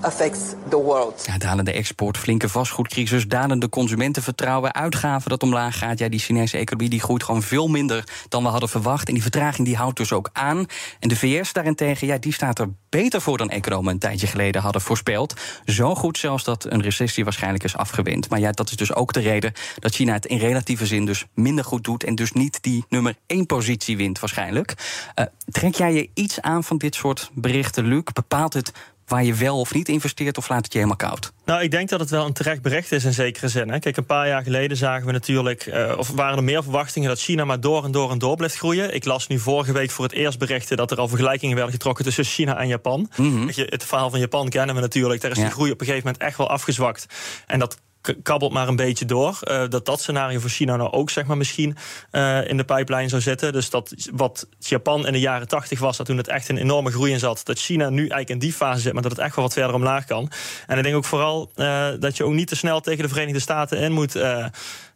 affects 0.03 0.41
the 0.69 0.77
world. 0.77 1.25
Ja, 1.27 1.39
dalende 1.39 1.73
export, 1.73 2.19
flinke 2.19 2.49
vastgoedcrisis, 2.49 3.29
dalende 3.29 3.69
consumentenvertrouwen, 3.69 4.75
uitgaven 4.75 5.31
dat 5.31 5.43
omlaag 5.43 5.79
gaat. 5.79 5.99
Ja, 5.99 6.09
die 6.09 6.21
Chinese 6.21 6.57
economie 6.57 6.91
die 6.91 7.01
groeit 7.01 7.23
gewoon 7.23 7.43
veel 7.43 7.69
minder 7.69 8.05
dan 8.29 8.43
we 8.43 8.49
hadden 8.49 8.69
verwacht. 8.69 9.09
En 9.09 9.15
die 9.15 9.23
vertraging 9.23 9.67
die 9.67 9.77
houdt 9.77 9.97
dus 9.97 10.13
ook 10.13 10.31
aan. 10.33 10.67
En 11.01 11.09
de 11.09 11.17
VS 11.17 11.53
daarentegen, 11.53 12.07
ja, 12.07 12.19
die 12.19 12.33
staat 12.33 12.59
er 12.59 12.69
beter 12.89 13.21
voor 13.21 13.39
dan 13.39 13.51
economen 13.51 13.93
een 13.93 13.99
tijdje 13.99 14.27
geleden 14.27 14.63
hadden 14.63 14.83
voorspeld. 14.83 15.35
Zo 15.65 15.95
goed 15.95 16.19
zelfs 16.19 16.45
dat 16.45 16.65
een 16.65 16.83
recessie 16.83 17.25
waarschijnlijk 17.25 17.65
is 17.65 17.77
afgewend. 17.77 18.29
Maar 18.29 18.41
ja, 18.41 18.51
dat 18.51 18.71
is 18.71 18.77
dus 18.77 18.95
ook 18.95 19.13
de 19.13 19.21
reden 19.21 19.53
dat 19.79 19.95
China 19.95 20.13
het 20.13 20.27
in 20.27 20.39
relatieve 20.39 20.87
zin 20.87 21.07
dus 21.07 21.27
minder 21.35 21.65
goed 21.65 21.85
doet 21.85 22.05
en 22.05 22.15
dus 22.15 22.33
niet 22.33 22.63
die 22.63 22.85
nummer 22.89 23.15
één 23.27 23.47
positie 23.47 23.97
wint 23.97 24.21
waarschijnlijk. 24.21 24.75
Uh, 25.19 25.27
trek 25.51 25.75
jij 25.75 25.95
je 25.95 26.11
iets 26.15 26.41
aan 26.41 26.65
van 26.65 26.79
dit 26.79 26.95
soort 26.95 27.31
berichten, 27.35 27.85
Luc? 27.85 28.03
Bepaalt 28.13 28.53
het 28.53 28.73
waar 29.07 29.25
je 29.25 29.35
wel 29.35 29.61
of 29.61 29.75
niet 29.75 29.89
investeert, 29.89 30.39
of 30.39 30.49
laat 30.49 30.65
het 30.65 30.73
je 30.73 30.79
helemaal 30.79 31.09
koud? 31.09 31.33
Nou, 31.45 31.63
ik 31.63 31.71
denk 31.71 31.89
dat 31.89 32.01
het 32.01 32.11
wel 32.11 32.27
een 32.27 32.33
terecht 32.33 32.63
bericht 32.63 32.93
is 32.93 33.05
in 33.05 33.13
zekere 33.13 33.49
zin. 33.49 33.71
Hè. 33.71 33.79
Kijk, 33.79 33.97
een 33.97 34.07
paar 34.07 34.29
jaar 34.29 34.43
geleden 34.43 34.77
zagen 34.77 35.07
we 35.07 35.13
natuurlijk, 35.13 35.67
uh, 35.67 35.93
of 35.97 36.11
waren 36.11 36.37
er 36.37 36.45
meer 36.45 36.63
verwachtingen 36.63 37.09
dat 37.09 37.21
China 37.21 37.45
maar 37.45 37.61
door 37.61 37.85
en 37.85 37.93
door 37.93 38.11
en 38.11 38.19
door 38.19 38.37
blijft 38.37 38.57
groeien. 38.57 38.95
Ik 38.95 39.05
las 39.05 39.27
nu 39.27 39.39
vorige 39.39 39.73
week 39.73 39.91
voor 39.91 40.05
het 40.05 40.15
eerst 40.15 40.39
berichten 40.39 40.77
dat 40.77 40.91
er 40.91 40.99
al 40.99 41.09
vergelijkingen 41.09 41.57
werden 41.57 41.75
getrokken 41.75 42.05
tussen 42.05 42.25
China 42.25 42.59
en 42.59 42.69
Japan. 42.69 43.11
Mm 43.17 43.31
-hmm. 43.31 43.51
Het 43.55 43.85
verhaal 43.85 44.11
van 44.11 44.21
Japan 44.21 44.49
kennen 44.49 44.75
we 44.75 44.81
natuurlijk. 44.81 45.21
Daar 45.21 45.31
is 45.31 45.37
ja. 45.37 45.43
die 45.43 45.53
groei 45.53 45.71
op 45.71 45.81
een 45.81 45.87
gegeven 45.87 46.07
moment 46.07 46.25
echt 46.25 46.39
wel 46.39 46.49
afgezwakt. 46.49 47.07
En 47.47 47.59
dat 47.59 47.79
kabbelt 48.23 48.53
maar 48.53 48.69
een 48.69 48.77
beetje 48.77 49.05
door. 49.05 49.39
Uh, 49.45 49.69
dat 49.69 49.87
dat 49.87 50.01
scenario 50.01 50.41
voor 50.41 50.51
China 50.51 50.77
nou 50.77 50.91
ook 50.91 51.11
zeg 51.11 51.27
maar, 51.27 51.37
misschien 51.37 51.77
uh, 52.13 52.49
in 52.49 52.57
de 52.57 52.65
pijplijn 52.65 53.09
zou 53.09 53.23
zitten. 53.23 53.53
Dus 53.53 53.71
dat 53.71 53.95
wat 54.13 54.47
Japan 54.59 55.07
in 55.07 55.13
de 55.13 55.21
jaren 55.21 55.49
80 55.49 55.79
was, 55.79 55.97
dat 55.97 56.07
toen 56.07 56.17
het 56.17 56.29
echt 56.29 56.49
een 56.49 56.57
enorme 56.57 56.91
groei 56.91 57.13
in 57.13 57.19
zat, 57.19 57.41
dat 57.45 57.59
China 57.59 57.89
nu 57.89 57.99
eigenlijk 57.99 58.31
in 58.31 58.39
die 58.39 58.53
fase 58.53 58.81
zit, 58.81 58.93
maar 58.93 59.03
dat 59.03 59.13
het 59.13 59.21
echt 59.21 59.37
wel 59.37 59.45
wat 59.45 59.55
verder 59.55 59.75
omlaag 59.75 60.05
kan. 60.05 60.31
En 60.67 60.77
ik 60.77 60.85
denk 60.85 60.97
ook 60.97 61.05
vooral 61.05 61.51
uh, 61.57 61.89
dat 61.99 62.17
je 62.17 62.25
ook 62.25 62.33
niet 62.33 62.49
te 62.49 62.57
snel 62.57 62.81
tegen 62.81 63.03
de 63.03 63.09
Verenigde 63.09 63.41
Staten 63.41 63.79
in 63.79 63.93
moet 63.93 64.15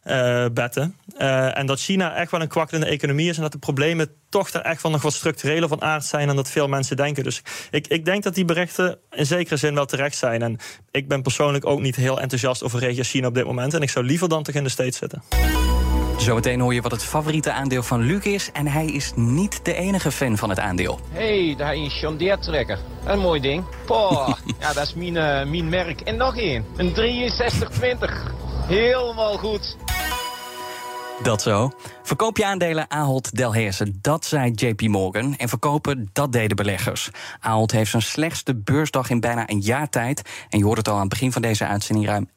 uh, 0.07 0.45
betten. 0.53 0.95
Uh, 1.17 1.57
en 1.57 1.65
dat 1.65 1.79
China 1.79 2.15
echt 2.15 2.31
wel 2.31 2.41
een 2.41 2.47
kwakkelende 2.47 2.91
economie 2.91 3.29
is. 3.29 3.35
En 3.35 3.41
dat 3.41 3.51
de 3.51 3.57
problemen 3.57 4.09
toch 4.29 4.49
er 4.49 4.61
echt 4.61 4.81
wel 4.81 4.91
nog 4.91 5.01
wat 5.01 5.13
structureler 5.13 5.69
van 5.69 5.81
aard 5.81 6.05
zijn 6.05 6.27
dan 6.27 6.35
dat 6.35 6.49
veel 6.49 6.67
mensen 6.67 6.95
denken. 6.95 7.23
Dus 7.23 7.41
ik, 7.71 7.87
ik 7.87 8.05
denk 8.05 8.23
dat 8.23 8.35
die 8.35 8.45
berichten 8.45 8.97
in 9.11 9.25
zekere 9.25 9.57
zin 9.57 9.73
wel 9.73 9.85
terecht 9.85 10.17
zijn. 10.17 10.41
En 10.41 10.57
ik 10.91 11.07
ben 11.07 11.21
persoonlijk 11.21 11.65
ook 11.65 11.81
niet 11.81 11.95
heel 11.95 12.21
enthousiast 12.21 12.63
over 12.63 12.79
regio 12.79 13.03
China 13.03 13.27
op 13.27 13.33
dit 13.33 13.45
moment. 13.45 13.73
En 13.73 13.81
ik 13.81 13.89
zou 13.89 14.05
liever 14.05 14.29
dan 14.29 14.43
toch 14.43 14.55
in 14.55 14.63
de 14.63 14.69
States 14.69 14.97
zitten. 14.97 15.21
Zometeen 16.17 16.59
hoor 16.59 16.73
je 16.73 16.81
wat 16.81 16.91
het 16.91 17.03
favoriete 17.03 17.51
aandeel 17.51 17.83
van 17.83 18.01
Luc 18.01 18.23
is. 18.23 18.49
En 18.53 18.67
hij 18.67 18.85
is 18.85 19.11
niet 19.15 19.65
de 19.65 19.73
enige 19.73 20.11
fan 20.11 20.37
van 20.37 20.49
het 20.49 20.59
aandeel. 20.59 20.99
hey, 21.11 21.55
daar 21.57 21.75
is 21.75 21.99
John 21.99 22.17
Deere 22.17 22.39
trekker. 22.39 22.79
Een 23.05 23.19
mooi 23.19 23.41
ding. 23.41 23.63
Poh, 23.85 24.29
ja, 24.59 24.73
dat 24.73 24.83
is 24.83 24.93
mijn, 24.93 25.15
uh, 25.15 25.51
mijn 25.51 25.69
merk. 25.69 26.01
En 26.01 26.17
nog 26.17 26.37
één. 26.37 26.65
Een 26.75 26.95
6320. 26.95 28.33
Helemaal 28.67 29.37
goed. 29.37 29.77
Dat 31.23 31.41
zo. 31.41 31.71
Verkoop 32.03 32.37
je 32.37 32.45
aandelen 32.45 32.89
Ahold 32.89 33.35
Delhaize, 33.35 33.91
dat 34.01 34.25
zei 34.25 34.51
JP 34.51 34.81
Morgan. 34.81 35.35
En 35.35 35.49
verkopen, 35.49 36.09
dat 36.13 36.31
deden 36.31 36.55
beleggers. 36.55 37.09
Ahold 37.39 37.71
heeft 37.71 37.91
zijn 37.91 38.01
slechtste 38.01 38.55
beursdag 38.55 39.09
in 39.09 39.19
bijna 39.19 39.49
een 39.49 39.59
jaar 39.59 39.89
tijd. 39.89 40.21
En 40.49 40.57
je 40.57 40.65
hoort 40.65 40.77
het 40.77 40.87
al 40.87 40.93
aan 40.93 40.99
het 40.99 41.09
begin 41.09 41.31
van 41.31 41.41
deze 41.41 41.65
uitzending... 41.65 42.07
ruim 42.07 42.29
6% 42.29 42.33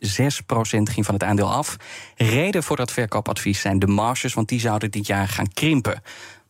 ging 0.82 1.06
van 1.06 1.14
het 1.14 1.22
aandeel 1.22 1.52
af. 1.52 1.76
Reden 2.16 2.62
voor 2.62 2.76
dat 2.76 2.92
verkoopadvies 2.92 3.60
zijn 3.60 3.78
de 3.78 3.86
marges... 3.86 4.34
want 4.34 4.48
die 4.48 4.60
zouden 4.60 4.90
dit 4.90 5.06
jaar 5.06 5.28
gaan 5.28 5.52
krimpen. 5.52 6.02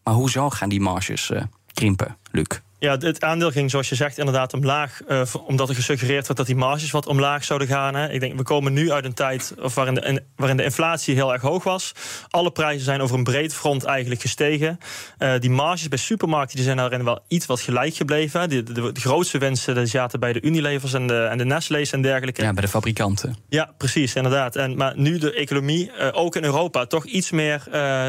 Maar 0.04 0.14
hoezo 0.14 0.50
gaan 0.50 0.68
die 0.68 0.80
marges 0.80 1.30
uh, 1.30 1.42
krimpen, 1.72 2.16
Luc? 2.30 2.60
Ja, 2.80 2.96
het 2.96 3.24
aandeel 3.24 3.50
ging, 3.50 3.70
zoals 3.70 3.88
je 3.88 3.94
zegt, 3.94 4.18
inderdaad 4.18 4.54
omlaag. 4.54 5.00
Uh, 5.08 5.22
omdat 5.46 5.68
er 5.68 5.74
gesuggereerd 5.74 6.26
werd 6.26 6.38
dat 6.38 6.46
die 6.46 6.56
marges 6.56 6.90
wat 6.90 7.06
omlaag 7.06 7.44
zouden 7.44 7.68
gaan. 7.68 7.94
Hè. 7.94 8.10
Ik 8.10 8.20
denk, 8.20 8.36
we 8.36 8.42
komen 8.42 8.72
nu 8.72 8.92
uit 8.92 9.04
een 9.04 9.14
tijd 9.14 9.54
of 9.58 9.74
waarin, 9.74 9.94
de, 9.94 10.22
waarin 10.36 10.56
de 10.56 10.64
inflatie 10.64 11.14
heel 11.14 11.32
erg 11.32 11.42
hoog 11.42 11.64
was. 11.64 11.92
Alle 12.28 12.50
prijzen 12.50 12.84
zijn 12.84 13.00
over 13.00 13.16
een 13.16 13.24
breed 13.24 13.54
front 13.54 13.84
eigenlijk 13.84 14.20
gestegen. 14.20 14.78
Uh, 15.18 15.32
die 15.38 15.50
marges 15.50 15.88
bij 15.88 15.98
supermarkten 15.98 16.56
die 16.56 16.64
zijn 16.64 16.76
daarin 16.76 17.04
wel 17.04 17.24
iets 17.28 17.46
wat 17.46 17.60
gelijk 17.60 17.94
gebleven. 17.94 18.48
De, 18.48 18.62
de, 18.62 18.72
de, 18.72 18.92
de 18.92 19.00
grootste 19.00 19.38
winsten 19.38 19.74
die 19.74 19.86
zaten 19.86 20.20
bij 20.20 20.32
de 20.32 20.42
Unilevers 20.42 20.92
en 20.92 21.06
de, 21.06 21.22
en 21.22 21.38
de 21.38 21.44
Nestle's 21.44 21.92
en 21.92 22.02
dergelijke. 22.02 22.42
Ja, 22.42 22.52
bij 22.52 22.62
de 22.62 22.68
fabrikanten. 22.68 23.36
Ja, 23.48 23.70
precies, 23.78 24.14
inderdaad. 24.14 24.56
En, 24.56 24.76
maar 24.76 24.92
nu 24.96 25.18
de 25.18 25.32
economie, 25.32 25.90
uh, 25.98 26.08
ook 26.12 26.36
in 26.36 26.44
Europa, 26.44 26.86
toch 26.86 27.04
iets 27.04 27.30
meer 27.30 27.62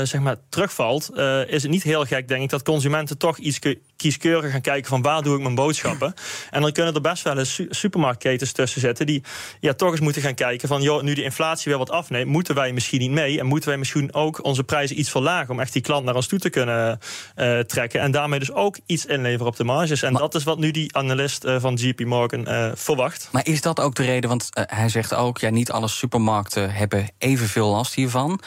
zeg 0.03 0.19
maar, 0.19 0.35
terugvalt... 0.49 1.11
is 1.47 1.61
het 1.61 1.71
niet 1.71 1.83
heel 1.83 2.05
gek, 2.05 2.27
denk 2.27 2.43
ik, 2.43 2.49
dat 2.49 2.63
consumenten 2.63 3.17
toch 3.17 3.37
iets 3.37 3.59
kieskeurig 4.01 4.51
gaan 4.51 4.61
kijken 4.61 4.89
van 4.89 5.01
waar 5.01 5.21
doe 5.21 5.35
ik 5.35 5.41
mijn 5.41 5.55
boodschappen. 5.55 6.13
En 6.49 6.61
dan 6.61 6.71
kunnen 6.71 6.93
er 6.93 7.01
best 7.01 7.23
wel 7.23 7.37
eens 7.37 7.61
supermarktketens 7.69 8.51
tussen 8.51 8.81
zitten 8.81 9.05
die 9.05 9.23
ja, 9.59 9.73
toch 9.73 9.91
eens 9.91 9.99
moeten 9.99 10.21
gaan 10.21 10.33
kijken 10.33 10.67
van 10.67 10.81
joh, 10.81 11.01
nu 11.01 11.13
die 11.13 11.23
inflatie 11.23 11.69
weer 11.69 11.77
wat 11.77 11.89
afneemt, 11.89 12.27
moeten 12.27 12.55
wij 12.55 12.73
misschien 12.73 12.99
niet 12.99 13.11
mee 13.11 13.39
en 13.39 13.45
moeten 13.45 13.69
wij 13.69 13.77
misschien 13.77 14.13
ook 14.13 14.43
onze 14.43 14.63
prijzen 14.63 14.99
iets 14.99 15.09
verlagen 15.09 15.49
om 15.49 15.59
echt 15.59 15.73
die 15.73 15.81
klant 15.81 16.05
naar 16.05 16.15
ons 16.15 16.27
toe 16.27 16.39
te 16.39 16.49
kunnen 16.49 16.99
uh, 17.35 17.59
trekken 17.59 18.01
en 18.01 18.11
daarmee 18.11 18.39
dus 18.39 18.51
ook 18.51 18.79
iets 18.85 19.05
inleveren 19.05 19.47
op 19.47 19.55
de 19.55 19.63
marges. 19.63 20.01
En 20.01 20.11
maar, 20.11 20.21
dat 20.21 20.35
is 20.35 20.43
wat 20.43 20.59
nu 20.59 20.71
die 20.71 20.95
analist 20.95 21.45
uh, 21.45 21.55
van 21.59 21.73
JP 21.73 22.05
Morgan 22.05 22.49
uh, 22.49 22.71
verwacht. 22.75 23.29
Maar 23.31 23.47
is 23.47 23.61
dat 23.61 23.79
ook 23.79 23.95
de 23.95 24.03
reden, 24.03 24.29
want 24.29 24.49
hij 24.51 24.89
zegt 24.89 25.13
ook 25.13 25.39
ja, 25.39 25.49
niet 25.49 25.71
alle 25.71 25.87
supermarkten 25.87 26.71
hebben 26.73 27.09
evenveel 27.17 27.69
last 27.69 27.93
hiervan. 27.93 28.41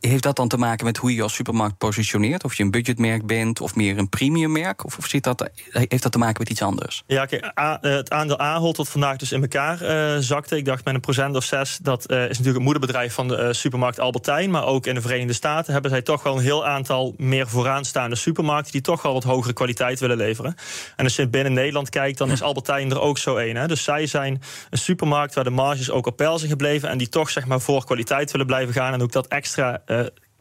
Heeft 0.00 0.22
dat 0.22 0.36
dan 0.36 0.48
te 0.48 0.56
maken 0.56 0.84
met 0.84 0.96
hoe 0.96 1.14
je 1.14 1.22
als 1.22 1.34
supermarkt 1.34 1.78
positioneert? 1.78 2.44
Of 2.44 2.54
je 2.54 2.62
een 2.62 2.70
budgetmerk 2.70 3.26
bent 3.26 3.60
of 3.60 3.74
meer 3.74 3.98
een 3.98 4.08
premiummerk? 4.08 4.84
Of, 4.84 4.98
of 4.98 5.06
zit 5.06 5.24
dat, 5.24 5.50
heeft 5.70 6.02
dat 6.02 6.12
te 6.12 6.18
maken 6.18 6.36
met 6.38 6.48
iets 6.50 6.62
anders? 6.62 7.02
Ja, 7.06 7.26
kijk, 7.26 7.50
het 7.80 8.10
aandeel 8.10 8.38
Ahold 8.38 8.76
dat 8.76 8.88
vandaag 8.88 9.16
dus 9.16 9.32
in 9.32 9.42
elkaar 9.42 9.82
uh, 9.82 10.20
zakte. 10.20 10.56
Ik 10.56 10.64
dacht 10.64 10.84
met 10.84 10.94
een 10.94 11.00
procent 11.00 11.36
of 11.36 11.44
zes. 11.44 11.78
Dat 11.82 12.10
uh, 12.10 12.22
is 12.22 12.28
natuurlijk 12.28 12.54
het 12.54 12.64
moederbedrijf 12.64 13.14
van 13.14 13.28
de 13.28 13.36
uh, 13.36 13.52
supermarkt 13.52 14.00
Albertijn. 14.00 14.50
Maar 14.50 14.64
ook 14.64 14.86
in 14.86 14.94
de 14.94 15.00
Verenigde 15.00 15.32
Staten 15.32 15.72
hebben 15.72 15.90
zij 15.90 16.02
toch 16.02 16.22
wel 16.22 16.36
een 16.36 16.42
heel 16.42 16.66
aantal 16.66 17.14
meer 17.16 17.48
vooraanstaande 17.48 18.16
supermarkten. 18.16 18.72
die 18.72 18.80
toch 18.80 19.02
wel 19.02 19.12
wat 19.12 19.24
hogere 19.24 19.52
kwaliteit 19.52 20.00
willen 20.00 20.16
leveren. 20.16 20.54
En 20.96 21.04
als 21.04 21.16
je 21.16 21.28
binnen 21.28 21.52
Nederland 21.52 21.88
kijkt, 21.88 22.18
dan 22.18 22.30
is 22.30 22.42
Albertijn 22.42 22.90
er 22.90 23.00
ook 23.00 23.18
zo 23.18 23.36
een. 23.36 23.56
Hè? 23.56 23.66
Dus 23.66 23.84
zij 23.84 24.06
zijn 24.06 24.42
een 24.70 24.78
supermarkt 24.78 25.34
waar 25.34 25.44
de 25.44 25.50
marges 25.50 25.90
ook 25.90 26.06
op 26.06 26.16
peil 26.16 26.38
zijn 26.38 26.50
gebleven. 26.50 26.88
en 26.88 26.98
die 26.98 27.08
toch 27.08 27.30
zeg 27.30 27.46
maar 27.46 27.60
voor 27.60 27.84
kwaliteit 27.84 28.30
willen 28.30 28.46
blijven 28.46 28.74
gaan. 28.74 28.92
en 28.92 29.02
ook 29.02 29.12
dat 29.12 29.26
extra 29.26 29.44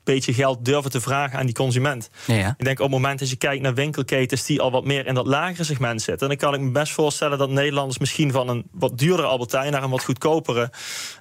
beetje 0.06 0.34
geld 0.34 0.66
durven 0.66 0.92
te 0.92 1.02
vragen 1.02 1.40
aan 1.40 1.46
die 1.46 1.56
consument. 1.56 2.10
Ja, 2.26 2.56
Ik 2.58 2.66
denk 2.66 2.80
op 2.80 2.84
het 2.84 2.94
moment 2.94 3.20
dat 3.20 3.30
je 3.30 3.36
kijkt 3.36 3.62
naar 3.62 3.74
winkelketens 3.74 4.46
die 4.46 4.62
al 4.62 4.72
wat 4.72 4.86
meer 4.86 5.08
in 5.08 5.14
dat 5.14 5.28
lagere 5.28 5.64
segment 5.64 6.02
zitten, 6.02 6.28
dan 6.28 6.38
kan 6.38 6.54
ik 6.54 6.60
me 6.60 6.72
best 6.72 6.94
voorstellen 6.94 7.38
dat 7.38 7.50
Nederlanders 7.50 7.98
misschien 7.98 8.32
van 8.32 8.50
een 8.50 8.66
wat 8.72 8.98
duurdere 8.98 9.28
Albertijn 9.28 9.72
naar 9.72 9.84
een 9.84 9.90
wat 9.90 10.04
goedkopere 10.04 10.72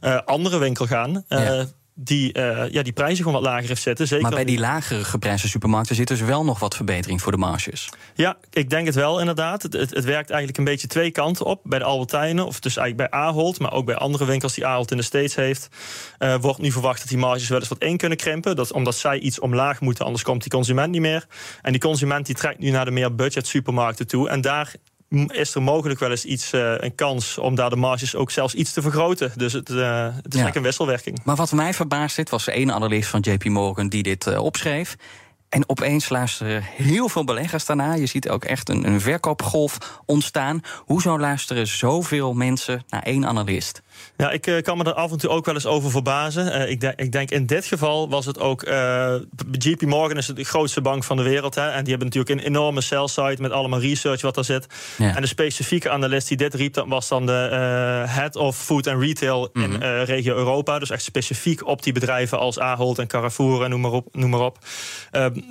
uh, 0.00 0.18
andere 0.24 0.58
winkel 0.58 0.86
gaan. 0.86 1.24
Uh, 1.28 1.62
die, 1.94 2.38
uh, 2.38 2.70
ja, 2.70 2.82
die 2.82 2.92
prijzen 2.92 3.24
gewoon 3.24 3.42
wat 3.42 3.50
lager 3.50 3.68
heeft 3.68 3.82
zitten. 3.82 4.06
Zeker 4.06 4.24
maar 4.24 4.34
bij 4.34 4.44
die 4.44 4.58
lagere 4.58 5.04
geprijsde 5.04 5.48
supermarkten 5.48 5.96
zit 5.96 6.08
dus 6.08 6.20
wel 6.20 6.44
nog 6.44 6.58
wat 6.58 6.76
verbetering 6.76 7.22
voor 7.22 7.32
de 7.32 7.38
marges. 7.38 7.88
Ja, 8.14 8.36
ik 8.50 8.70
denk 8.70 8.86
het 8.86 8.94
wel 8.94 9.20
inderdaad. 9.20 9.62
Het, 9.62 9.72
het, 9.72 9.90
het, 9.90 10.04
werkt 10.04 10.30
eigenlijk 10.30 10.58
een 10.58 10.64
beetje 10.64 10.86
twee 10.86 11.10
kanten 11.10 11.46
op. 11.46 11.60
Bij 11.64 11.78
de 11.78 11.84
Albertijnen, 11.84 12.46
of 12.46 12.60
dus 12.60 12.76
eigenlijk 12.76 13.10
bij 13.10 13.20
Ahold, 13.20 13.58
maar 13.58 13.72
ook 13.72 13.86
bij 13.86 13.94
andere 13.94 14.24
winkels 14.24 14.54
die 14.54 14.66
Ahold 14.66 14.90
in 14.90 14.96
de 14.96 15.02
States 15.02 15.34
heeft, 15.34 15.68
uh, 16.18 16.34
wordt 16.34 16.60
nu 16.60 16.72
verwacht 16.72 16.98
dat 16.98 17.08
die 17.08 17.18
marges 17.18 17.48
wel 17.48 17.58
eens 17.58 17.68
wat 17.68 17.82
in 17.82 17.96
kunnen 17.96 18.18
krimpen. 18.18 18.56
Dat, 18.56 18.72
omdat 18.72 18.96
zij 18.96 19.18
iets 19.18 19.38
omlaag 19.38 19.80
moeten, 19.80 20.04
anders 20.04 20.24
komt 20.24 20.42
die 20.42 20.50
consument 20.50 20.90
niet 20.90 21.00
meer. 21.00 21.26
En 21.62 21.72
die 21.72 21.80
consument 21.80 22.26
die 22.26 22.34
trekt 22.34 22.58
nu 22.58 22.70
naar 22.70 22.84
de 22.84 22.90
meer 22.90 23.14
budget 23.14 23.46
supermarkten 23.46 24.06
toe. 24.06 24.28
En 24.28 24.40
daar 24.40 24.74
is 25.08 25.54
er 25.54 25.62
mogelijk 25.62 26.00
wel 26.00 26.10
eens 26.10 26.24
iets, 26.24 26.52
uh, 26.52 26.74
een 26.76 26.94
kans 26.94 27.38
om 27.38 27.54
daar 27.54 27.70
de 27.70 27.76
marges 27.76 28.14
ook 28.14 28.30
zelfs 28.30 28.54
iets 28.54 28.72
te 28.72 28.82
vergroten. 28.82 29.32
Dus 29.36 29.52
het, 29.52 29.70
uh, 29.70 29.76
het 29.76 29.82
is 29.82 30.14
ja. 30.14 30.20
eigenlijk 30.22 30.54
een 30.54 30.62
wisselwerking. 30.62 31.20
Maar 31.24 31.36
wat 31.36 31.52
mij 31.52 31.74
verbaast 31.74 32.16
dit 32.16 32.30
was 32.30 32.48
één 32.48 32.72
analist 32.72 33.08
van 33.08 33.20
JP 33.20 33.44
Morgan 33.44 33.88
die 33.88 34.02
dit 34.02 34.26
uh, 34.26 34.42
opschreef. 34.42 34.96
En 35.48 35.68
opeens 35.68 36.08
luisteren 36.08 36.62
heel 36.62 37.08
veel 37.08 37.24
beleggers 37.24 37.64
daarna. 37.64 37.94
Je 37.94 38.06
ziet 38.06 38.28
ook 38.28 38.44
echt 38.44 38.68
een, 38.68 38.86
een 38.86 39.00
verkoopgolf 39.00 40.00
ontstaan. 40.06 40.60
Hoezo 40.78 41.18
luisteren 41.18 41.66
zoveel 41.66 42.32
mensen 42.32 42.84
naar 42.88 43.02
één 43.02 43.26
analist? 43.26 43.82
Ja, 44.16 44.30
ik 44.30 44.46
uh, 44.46 44.62
kan 44.62 44.76
me 44.78 44.84
er 44.84 44.92
af 44.92 45.10
en 45.10 45.18
toe 45.18 45.30
ook 45.30 45.44
wel 45.44 45.54
eens 45.54 45.66
over 45.66 45.90
verbazen. 45.90 46.46
Uh, 46.46 46.70
ik, 46.70 46.80
de, 46.80 46.92
ik, 46.96 47.12
denk 47.12 47.30
in 47.30 47.46
dit 47.46 47.66
geval 47.66 48.08
was 48.08 48.26
het 48.26 48.40
ook. 48.40 48.66
Uh, 48.66 49.14
JP 49.50 49.82
Morgan 49.82 50.16
is 50.16 50.26
de 50.26 50.44
grootste 50.44 50.80
bank 50.80 51.04
van 51.04 51.16
de 51.16 51.22
wereld. 51.22 51.54
Hè, 51.54 51.68
en 51.68 51.84
die 51.84 51.94
hebben 51.94 52.08
natuurlijk 52.12 52.40
een 52.40 52.46
enorme 52.46 52.80
sell 52.80 53.06
site 53.06 53.36
met 53.42 53.50
allemaal 53.50 53.80
research 53.80 54.20
wat 54.20 54.36
er 54.36 54.44
zit. 54.44 54.66
Ja. 54.98 55.14
En 55.14 55.20
de 55.20 55.28
specifieke 55.28 55.90
analist 55.90 56.28
die 56.28 56.36
dit 56.36 56.54
riep, 56.54 56.74
dat 56.74 56.86
was 56.88 57.08
dan 57.08 57.26
de 57.26 57.32
Head 58.06 58.36
of 58.36 58.56
Food 58.56 58.86
and 58.86 59.00
Retail 59.00 59.50
mm 59.52 59.62
-hmm. 59.62 59.72
in 59.72 59.78
mhm. 59.78 60.04
regio 60.04 60.36
Europa. 60.36 60.78
Dus 60.78 60.90
echt 60.90 61.02
specifiek 61.02 61.66
op 61.66 61.82
die 61.82 61.92
bedrijven 61.92 62.38
als 62.38 62.58
Ahold 62.58 62.98
en 62.98 63.06
Carrefour 63.06 63.62
en 63.64 63.70
noem 63.70 63.80
maar 63.80 63.92
op. 63.92 64.08
Noem 64.12 64.30
maar 64.30 64.40
op. 64.40 64.58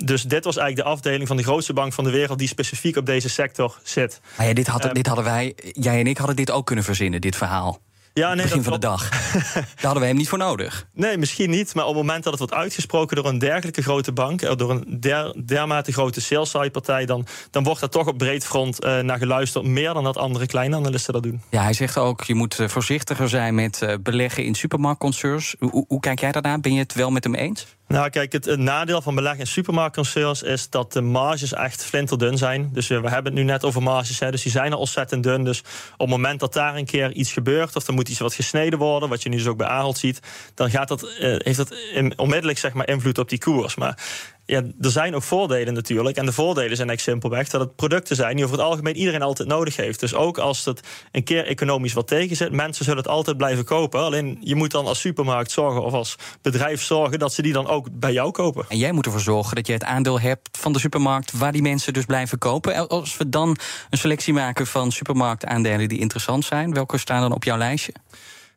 dus 0.04 0.22
dit 0.22 0.44
was 0.44 0.56
eigenlijk 0.56 0.88
de 0.88 0.94
afdeling 0.94 1.28
van 1.28 1.36
de 1.36 1.42
grootste 1.42 1.72
bank 1.72 1.92
van 1.92 2.04
de 2.04 2.10
wereld 2.10 2.38
die 2.38 2.48
specifiek 2.48 2.96
op 2.96 3.06
deze 3.06 3.28
sector 3.28 3.78
zit. 3.82 4.20
Maar 4.36 4.46
ja, 4.46 4.52
dit, 4.52 4.66
had, 4.66 4.88
dit 4.92 5.06
hadden 5.06 5.24
wij, 5.24 5.54
jij 5.72 6.00
en 6.00 6.06
ik 6.06 6.18
hadden 6.18 6.36
dit 6.36 6.50
ook 6.50 6.66
kunnen 6.66 6.84
verzinnen, 6.84 7.20
dit 7.20 7.36
verhaal. 7.36 7.80
Ja, 8.14 8.34
nee, 8.34 8.44
begin 8.44 8.62
van 8.62 8.72
de 8.72 8.78
dag. 8.78 9.08
Daar 9.54 9.66
hadden 9.80 10.00
we 10.02 10.08
hem 10.08 10.16
niet 10.16 10.28
voor 10.28 10.38
nodig. 10.38 10.86
Nee, 10.92 11.18
misschien 11.18 11.50
niet. 11.50 11.74
Maar 11.74 11.84
op 11.84 11.94
het 11.94 12.04
moment 12.04 12.24
dat 12.24 12.32
het 12.32 12.40
wordt 12.42 12.54
uitgesproken 12.54 13.16
door 13.16 13.26
een 13.26 13.38
dergelijke 13.38 13.82
grote 13.82 14.12
bank, 14.12 14.42
eh, 14.42 14.56
door 14.56 14.70
een 14.70 15.00
der, 15.00 15.34
dermate 15.46 15.92
grote 15.92 16.20
sales 16.20 16.70
partij, 16.72 17.06
dan, 17.06 17.26
dan 17.50 17.64
wordt 17.64 17.82
er 17.82 17.88
toch 17.88 18.06
op 18.06 18.18
breed 18.18 18.46
front 18.46 18.84
uh, 18.84 18.98
naar 18.98 19.18
geluisterd. 19.18 19.64
Meer 19.64 19.92
dan 19.94 20.04
dat 20.04 20.16
andere 20.16 20.46
kleine 20.46 20.76
analisten 20.76 21.12
dat 21.12 21.22
doen. 21.22 21.42
Ja, 21.50 21.62
hij 21.62 21.72
zegt 21.72 21.98
ook, 21.98 22.24
je 22.24 22.34
moet 22.34 22.58
eh, 22.58 22.68
voorzichtiger 22.68 23.28
zijn 23.28 23.54
met 23.54 23.98
beleggen 24.02 24.44
in 24.44 24.54
supermarktconcerns. 24.54 25.54
Hoe, 25.58 25.84
hoe 25.88 26.00
kijk 26.00 26.20
jij 26.20 26.32
daarnaar? 26.32 26.60
Ben 26.60 26.72
je 26.72 26.78
het 26.78 26.94
wel 26.94 27.10
met 27.10 27.24
hem 27.24 27.34
eens? 27.34 27.66
Nou, 27.88 28.10
kijk, 28.10 28.32
het, 28.32 28.56
nadeel 28.56 29.02
van 29.02 29.14
beleggen 29.14 29.40
in 29.40 29.46
supermarktconcerns 29.46 30.42
is 30.42 30.70
dat 30.70 30.92
de 30.92 31.00
marges 31.00 31.52
echt 31.52 31.84
flinterdun 31.84 32.38
zijn. 32.38 32.70
Dus 32.72 32.88
we 32.88 32.94
hebben 32.94 33.24
het 33.24 33.34
nu 33.34 33.42
net 33.42 33.64
over 33.64 33.82
marges, 33.82 34.18
hè, 34.18 34.30
dus 34.30 34.42
die 34.42 34.52
zijn 34.52 34.72
al 34.72 34.78
ontzettend 34.78 35.22
dun. 35.22 35.44
Dus 35.44 35.58
op 35.92 35.98
het 35.98 36.08
moment 36.08 36.40
dat 36.40 36.52
daar 36.52 36.76
een 36.76 36.84
keer 36.84 37.12
iets 37.12 37.32
gebeurt, 37.32 37.76
of 37.76 37.86
er 37.86 37.94
moet 37.94 38.08
iets 38.08 38.18
wat 38.18 38.34
gesneden 38.34 38.78
worden, 38.78 39.08
wat 39.08 39.22
je 39.22 39.28
nu 39.28 39.36
dus 39.36 39.46
ook 39.46 39.56
bij 39.56 39.66
Ahold 39.66 39.98
ziet, 39.98 40.20
dan 40.54 40.70
gaat 40.70 40.88
dat, 40.88 41.02
uh, 41.02 41.36
heeft 41.38 41.56
dat 41.56 41.74
onmiddellijk 42.16 42.58
zeg 42.58 42.72
maar, 42.72 42.88
invloed 42.88 43.18
op 43.18 43.28
die 43.28 43.38
koers. 43.38 43.74
Maar 43.74 43.98
ja, 44.46 44.62
er 44.80 44.90
zijn 44.90 45.14
ook 45.14 45.22
voordelen 45.22 45.74
natuurlijk. 45.74 46.16
En 46.16 46.26
de 46.26 46.32
voordelen 46.32 46.76
zijn 46.76 46.88
eigenlijk 46.88 47.00
simpelweg 47.00 47.48
dat 47.48 47.60
het 47.60 47.76
producten 47.76 48.16
zijn 48.16 48.36
die 48.36 48.44
over 48.44 48.56
het 48.56 48.66
algemeen 48.66 48.96
iedereen 48.96 49.22
altijd 49.22 49.48
nodig 49.48 49.76
heeft. 49.76 50.00
Dus 50.00 50.14
ook 50.14 50.38
als 50.38 50.64
het 50.64 50.80
een 51.12 51.24
keer 51.24 51.46
economisch 51.46 51.92
wat 51.92 52.06
tegen 52.06 52.36
zit, 52.36 52.52
mensen 52.52 52.84
zullen 52.84 53.02
het 53.02 53.08
altijd 53.08 53.36
blijven 53.36 53.64
kopen. 53.64 54.00
Alleen 54.00 54.38
je 54.40 54.54
moet 54.54 54.70
dan 54.70 54.86
als 54.86 55.00
supermarkt 55.00 55.50
zorgen 55.50 55.84
of 55.84 55.92
als 55.92 56.16
bedrijf 56.42 56.82
zorgen 56.82 57.18
dat 57.18 57.32
ze 57.32 57.42
die 57.42 57.52
dan 57.52 57.66
ook 57.66 57.88
bij 57.92 58.12
jou 58.12 58.30
kopen. 58.30 58.64
En 58.68 58.78
jij 58.78 58.92
moet 58.92 59.06
ervoor 59.06 59.20
zorgen 59.20 59.56
dat 59.56 59.66
je 59.66 59.72
het 59.72 59.84
aandeel 59.84 60.20
hebt 60.20 60.58
van 60.58 60.72
de 60.72 60.78
supermarkt 60.78 61.32
waar 61.32 61.52
die 61.52 61.62
mensen 61.62 61.92
dus 61.92 62.04
blijven 62.04 62.38
kopen. 62.38 62.88
Als 62.88 63.16
we 63.16 63.28
dan 63.28 63.56
een 63.90 63.98
selectie 63.98 64.32
maken 64.32 64.66
van 64.66 64.92
supermarktaandelen 64.92 65.88
die 65.88 65.98
interessant 65.98 66.44
zijn, 66.44 66.74
welke 66.74 66.98
staan 66.98 67.20
dan 67.20 67.32
op 67.32 67.44
jouw 67.44 67.56
lijstje? 67.56 67.92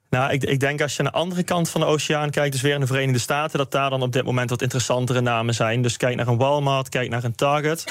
Nou, 0.09 0.31
ik, 0.31 0.43
ik, 0.43 0.59
denk 0.59 0.81
als 0.81 0.95
je 0.95 1.03
naar 1.03 1.11
de 1.11 1.17
andere 1.17 1.43
kant 1.43 1.69
van 1.69 1.81
de 1.81 1.87
oceaan 1.87 2.29
kijkt, 2.29 2.51
dus 2.51 2.61
weer 2.61 2.73
in 2.73 2.79
de 2.79 2.87
Verenigde 2.87 3.19
Staten, 3.19 3.57
dat 3.57 3.71
daar 3.71 3.89
dan 3.89 4.01
op 4.01 4.11
dit 4.11 4.23
moment 4.23 4.49
wat 4.49 4.61
interessantere 4.61 5.21
namen 5.21 5.53
zijn. 5.53 5.81
Dus 5.81 5.97
kijk 5.97 6.15
naar 6.15 6.27
een 6.27 6.37
Walmart, 6.37 6.89
kijk 6.89 7.09
naar 7.09 7.23
een 7.23 7.35
Target. 7.35 7.83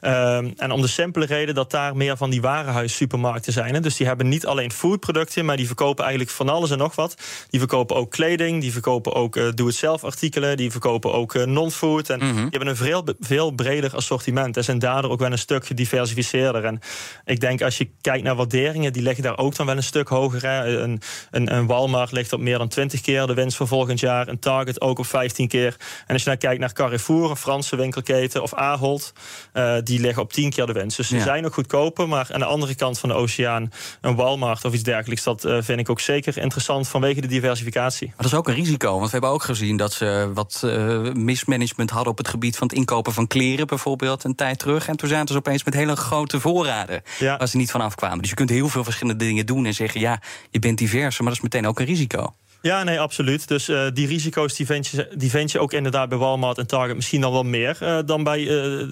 Um, 0.00 0.52
en 0.56 0.70
om 0.70 0.80
de 0.80 0.86
simpele 0.86 1.26
reden 1.26 1.54
dat 1.54 1.70
daar 1.70 1.96
meer 1.96 2.16
van 2.16 2.30
die 2.30 2.40
warenhuis-supermarkten 2.40 3.52
zijn. 3.52 3.74
Hè. 3.74 3.80
Dus 3.80 3.96
die 3.96 4.06
hebben 4.06 4.28
niet 4.28 4.46
alleen 4.46 4.72
foodproducten, 4.72 5.44
maar 5.44 5.56
die 5.56 5.66
verkopen 5.66 6.04
eigenlijk 6.04 6.34
van 6.34 6.48
alles 6.48 6.70
en 6.70 6.78
nog 6.78 6.94
wat. 6.94 7.16
Die 7.50 7.60
verkopen 7.60 7.96
ook 7.96 8.10
kleding, 8.10 8.60
die 8.60 8.72
verkopen 8.72 9.14
ook 9.14 9.36
uh, 9.36 9.48
doe-het-zelf 9.54 10.04
artikelen, 10.04 10.56
die 10.56 10.70
verkopen 10.70 11.12
ook 11.12 11.34
uh, 11.34 11.44
non-food. 11.44 12.10
En 12.10 12.18
mm 12.18 12.26
-hmm. 12.26 12.34
die 12.34 12.48
hebben 12.50 12.68
een 12.68 12.76
veel, 12.76 13.04
veel 13.20 13.50
breder 13.50 13.94
assortiment 13.94 14.56
en 14.56 14.64
zijn 14.64 14.78
daardoor 14.78 15.10
ook 15.10 15.20
wel 15.20 15.32
een 15.32 15.38
stuk 15.38 15.66
gediversificeerder. 15.66 16.64
En 16.64 16.80
ik 17.24 17.40
denk 17.40 17.62
als 17.62 17.78
je 17.78 17.90
kijkt 18.00 18.24
naar 18.24 18.36
waarderingen, 18.36 18.92
die 18.92 19.02
liggen 19.02 19.22
daar 19.22 19.38
ook 19.38 19.56
dan 19.56 19.66
wel 19.66 19.76
een 19.76 19.82
stuk 19.82 20.08
hoger. 20.08 20.42
Hè. 20.42 20.78
Een, 20.78 21.00
een, 21.30 21.54
een 21.54 21.63
Walmart 21.66 22.12
ligt 22.12 22.32
op 22.32 22.40
meer 22.40 22.58
dan 22.58 22.68
20 22.68 23.00
keer 23.00 23.26
de 23.26 23.34
winst 23.34 23.56
voor 23.56 23.68
volgend 23.68 24.00
jaar. 24.00 24.28
Een 24.28 24.38
Target 24.38 24.80
ook 24.80 24.98
op 24.98 25.06
15 25.06 25.48
keer. 25.48 25.76
En 26.06 26.12
als 26.12 26.22
je 26.22 26.28
nou 26.28 26.40
kijkt 26.40 26.60
naar 26.60 26.72
Carrefour, 26.72 27.30
een 27.30 27.36
Franse 27.36 27.76
winkelketen, 27.76 28.42
of 28.42 28.54
Ahold, 28.54 29.12
uh, 29.54 29.76
die 29.82 30.00
liggen 30.00 30.22
op 30.22 30.32
10 30.32 30.50
keer 30.50 30.66
de 30.66 30.72
winst. 30.72 30.96
Dus 30.96 31.08
ze 31.08 31.20
zijn 31.20 31.42
nog 31.42 31.54
goedkoper. 31.54 32.08
Maar 32.08 32.28
aan 32.32 32.40
de 32.40 32.46
andere 32.46 32.74
kant 32.74 32.98
van 32.98 33.08
de 33.08 33.14
oceaan, 33.14 33.72
een 34.00 34.14
Walmart 34.14 34.64
of 34.64 34.72
iets 34.72 34.82
dergelijks, 34.82 35.22
dat 35.22 35.44
uh, 35.44 35.58
vind 35.60 35.80
ik 35.80 35.90
ook 35.90 36.00
zeker 36.00 36.38
interessant 36.38 36.88
vanwege 36.88 37.20
de 37.20 37.26
diversificatie. 37.26 38.06
Maar 38.06 38.16
dat 38.16 38.26
is 38.26 38.34
ook 38.34 38.48
een 38.48 38.54
risico, 38.54 38.92
want 38.92 39.04
we 39.04 39.10
hebben 39.10 39.30
ook 39.30 39.42
gezien 39.42 39.76
dat 39.76 39.92
ze 39.92 40.30
wat 40.34 40.62
uh, 40.64 41.12
mismanagement 41.12 41.90
hadden 41.90 42.10
op 42.10 42.18
het 42.18 42.28
gebied 42.28 42.56
van 42.56 42.66
het 42.66 42.76
inkopen 42.76 43.12
van 43.12 43.26
kleren 43.26 43.66
bijvoorbeeld 43.66 44.24
een 44.24 44.34
tijd 44.34 44.58
terug. 44.58 44.88
En 44.88 44.96
toen 44.96 45.08
zaten 45.08 45.28
ze 45.28 45.36
opeens 45.36 45.64
met 45.64 45.74
hele 45.74 45.96
grote 45.96 46.40
voorraden 46.40 47.02
ja. 47.18 47.36
waar 47.36 47.48
ze 47.48 47.56
niet 47.56 47.70
van 47.70 47.80
afkwamen. 47.80 48.18
Dus 48.18 48.28
je 48.28 48.34
kunt 48.34 48.50
heel 48.50 48.68
veel 48.68 48.84
verschillende 48.84 49.24
dingen 49.24 49.46
doen 49.46 49.66
en 49.66 49.74
zeggen, 49.74 50.00
ja, 50.00 50.20
je 50.50 50.58
bent 50.58 50.78
divers, 50.78 51.18
maar 51.18 51.28
dat 51.28 51.36
is 51.36 51.42
meteen 51.42 51.53
ook 51.62 51.80
een 51.80 51.86
risico. 51.86 52.34
Ja, 52.64 52.82
nee, 52.82 53.00
absoluut. 53.00 53.48
Dus 53.48 53.68
uh, 53.68 53.86
die 53.92 54.06
risico's 54.06 54.54
die 54.54 54.66
vind, 54.66 54.86
je, 54.86 55.08
die 55.16 55.30
vind 55.30 55.52
je 55.52 55.58
ook 55.58 55.72
inderdaad 55.72 56.08
bij 56.08 56.18
Walmart 56.18 56.58
en 56.58 56.66
Target 56.66 56.96
misschien 56.96 57.20
dan 57.20 57.32
wel 57.32 57.42
meer 57.42 57.78
uh, 57.82 57.98
dan 58.06 58.24
bij 58.24 58.40
uh, 58.40 58.48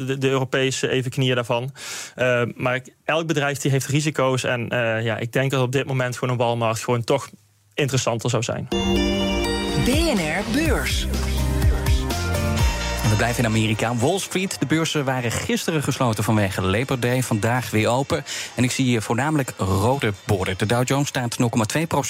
de, 0.07 0.16
de, 0.19 0.28
Europese 0.28 0.88
evenknieën 0.88 1.35
daarvan. 1.35 1.73
maar 2.54 2.81
elk 3.04 3.26
bedrijf 3.26 3.59
die 3.59 3.71
heeft 3.71 3.87
risico's. 3.87 4.45
En 4.45 4.66
ja, 5.02 5.16
ik 5.16 5.33
denk 5.33 5.50
dat 5.50 5.62
op 5.62 5.73
dit 5.73 5.87
moment 5.87 6.14
gewoon 6.14 6.35
een 6.35 6.40
Walmart 6.40 6.78
gewoon 6.78 7.04
toch 7.04 7.31
interessanter 7.75 8.31
zou 8.31 8.42
zijn. 8.42 8.69
BNR 9.85 10.45
Beurs. 10.52 11.07
We 13.12 13.19
blijven 13.19 13.45
in 13.45 13.50
Amerika. 13.50 13.97
Wall 13.97 14.19
Street. 14.19 14.57
De 14.61 14.66
beurzen 14.66 15.04
waren 15.04 15.31
gisteren 15.31 15.83
gesloten 15.83 16.25
vanwege 16.25 16.62
Labor 16.62 17.00
Day. 17.00 17.23
Vandaag 17.23 17.71
weer 17.71 17.88
open. 17.88 18.25
En 18.54 18.64
ik 18.64 18.71
zie 18.71 18.85
hier 18.85 19.02
voornamelijk 19.02 19.52
rode 19.57 20.12
borden. 20.25 20.59
De 20.59 20.66
Dow 20.66 20.88
Jones 20.88 21.09
staat 21.09 21.37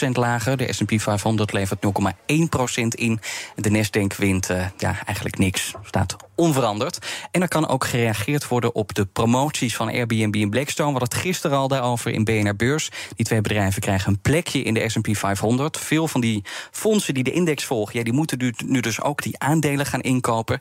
0,2% 0.05 0.09
lager. 0.13 0.57
De 0.57 0.73
S&P 0.73 1.01
500 1.01 1.53
levert 1.53 1.87
0,1% 1.87 2.89
in. 2.89 3.21
De 3.55 3.71
Nasdaq 3.71 4.17
wint 4.17 4.51
uh, 4.51 4.67
ja, 4.77 4.97
eigenlijk 5.05 5.39
niks. 5.39 5.73
Staat 5.85 6.17
onveranderd. 6.35 6.99
En 7.31 7.43
er 7.43 7.49
kan 7.49 7.69
ook 7.69 7.85
gereageerd 7.85 8.49
worden 8.49 8.75
op 8.75 8.95
de 8.95 9.07
promoties 9.07 9.77
van 9.77 9.89
Airbnb 9.89 10.35
en 10.35 10.51
Blackstone. 10.51 10.93
We 10.93 10.99
hadden 10.99 11.19
het 11.19 11.27
gisteren 11.27 11.59
al 11.59 11.69
daarover 11.69 12.11
in 12.11 12.25
BNR 12.25 12.57
Beurs. 12.57 12.91
Die 13.17 13.27
twee 13.27 13.41
bedrijven 13.41 13.81
krijgen 13.81 14.13
een 14.13 14.21
plekje 14.21 14.63
in 14.63 14.75
de 14.75 14.89
S&P 14.89 15.17
500. 15.17 15.79
Veel 15.79 16.09
van 16.09 16.21
die 16.21 16.45
fondsen 16.71 17.15
die 17.15 17.25
de 17.25 17.33
index 17.33 17.65
volgen... 17.65 17.99
Ja, 17.99 18.05
die 18.05 18.13
moeten 18.13 18.55
nu 18.67 18.81
dus 18.81 19.01
ook 19.01 19.23
die 19.23 19.39
aandelen 19.39 19.87
gaan 19.87 20.01
inkopen. 20.01 20.61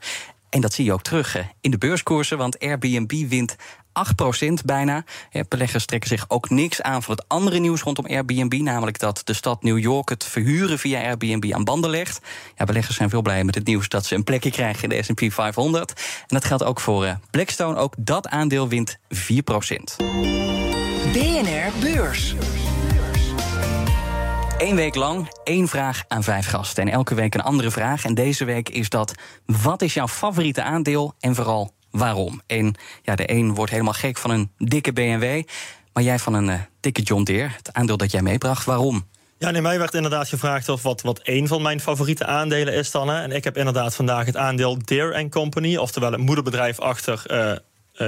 En 0.50 0.62
dat 0.62 0.74
zie 0.74 0.86
je 0.86 0.94
ook 0.94 1.01
terug 1.01 1.38
in 1.62 1.72
de 1.72 1.78
beurskoersen, 1.78 2.38
want 2.38 2.60
Airbnb 2.60 3.12
wint 3.30 3.56
8% 3.92 4.54
bijna. 4.66 5.04
Ja, 5.30 5.44
beleggers 5.48 5.86
trekken 5.86 6.10
zich 6.10 6.26
ook 6.28 6.50
niks 6.50 6.82
aan 6.82 7.04
van 7.04 7.16
het 7.16 7.28
andere 7.28 7.60
nieuws 7.60 7.82
rondom 7.82 8.06
Airbnb, 8.06 8.54
namelijk 8.54 9.00
dat 9.00 9.22
de 9.24 9.34
stad 9.34 9.64
New 9.64 9.80
York 9.80 10.10
het 10.10 10.24
verhuren 10.24 10.80
via 10.80 11.02
Airbnb 11.02 11.54
aan 11.54 11.64
banden 11.64 11.90
legt. 11.90 12.20
Ja, 12.58 12.66
beleggers 12.66 12.96
zijn 12.96 13.10
veel 13.10 13.22
blij 13.22 13.44
met 13.44 13.56
het 13.56 13.66
nieuws 13.66 13.90
dat 13.90 14.06
ze 14.06 14.16
een 14.16 14.24
plekje 14.24 14.52
krijgen 14.52 14.84
in 14.84 14.90
de 14.90 15.04
S&P 15.04 15.34
500. 15.34 15.90
En 15.92 16.26
dat 16.28 16.46
geldt 16.46 16.64
ook 16.64 16.80
voor 16.80 17.06
uh, 17.06 17.14
Blackstone. 17.32 17.78
Ook 17.78 17.94
dat 17.98 18.28
aandeel 18.28 18.68
wint 18.68 18.98
4%. 18.98 19.18
BNR 21.14 21.72
Beurs. 21.80 22.36
Eén 24.58 24.76
week 24.76 24.96
lang, 24.96 25.32
één 25.44 25.68
vraag 25.68 26.04
aan 26.08 26.24
vijf 26.24 26.48
gasten. 26.48 26.84
En 26.84 26.92
elke 26.92 27.16
week 27.16 27.34
een 27.34 27.42
andere 27.42 27.72
vraag. 27.72 28.06
En 28.06 28.14
deze 28.14 28.46
week 28.46 28.70
is 28.70 28.90
dat: 28.90 29.14
wat 29.46 29.82
is 29.82 29.94
jouw 29.94 30.08
favoriete 30.08 30.62
aandeel 30.62 31.14
en 31.20 31.36
vooral 31.36 31.74
waarom? 31.92 32.42
En 32.48 32.76
ja, 33.02 33.16
de 33.16 33.32
een 33.32 33.56
wordt 33.56 33.72
helemaal 33.72 33.94
gek 33.94 34.18
van 34.18 34.32
een 34.32 34.52
dikke 34.58 34.94
BMW, 34.94 35.44
maar 35.94 36.04
jij 36.04 36.20
van 36.20 36.34
een 36.34 36.48
uh, 36.48 36.60
dikke 36.80 37.02
John 37.02 37.24
Deere. 37.24 37.50
Het 37.58 37.74
aandeel 37.74 37.98
dat 37.98 38.12
jij 38.12 38.22
meebracht, 38.22 38.66
waarom? 38.66 39.06
Ja, 39.38 39.52
nee, 39.52 39.62
mij 39.62 39.80
werd 39.80 39.94
inderdaad 39.94 40.28
gevraagd 40.28 40.70
of 40.70 40.82
wat, 40.82 41.02
wat 41.02 41.20
één 41.20 41.48
van 41.48 41.62
mijn 41.62 41.80
favoriete 41.80 42.26
aandelen 42.26 42.74
is 42.74 42.92
dan. 42.92 43.08
Hè. 43.08 43.22
En 43.22 43.32
ik 43.32 43.44
heb 43.44 43.58
inderdaad 43.58 43.96
vandaag 43.96 44.26
het 44.26 44.38
aandeel 44.38 44.78
Deere 44.86 45.30
Company, 45.30 45.78
oftewel 45.78 46.12
het 46.12 46.22
moederbedrijf 46.22 46.80
achter 46.80 47.24
uh, 47.28 47.52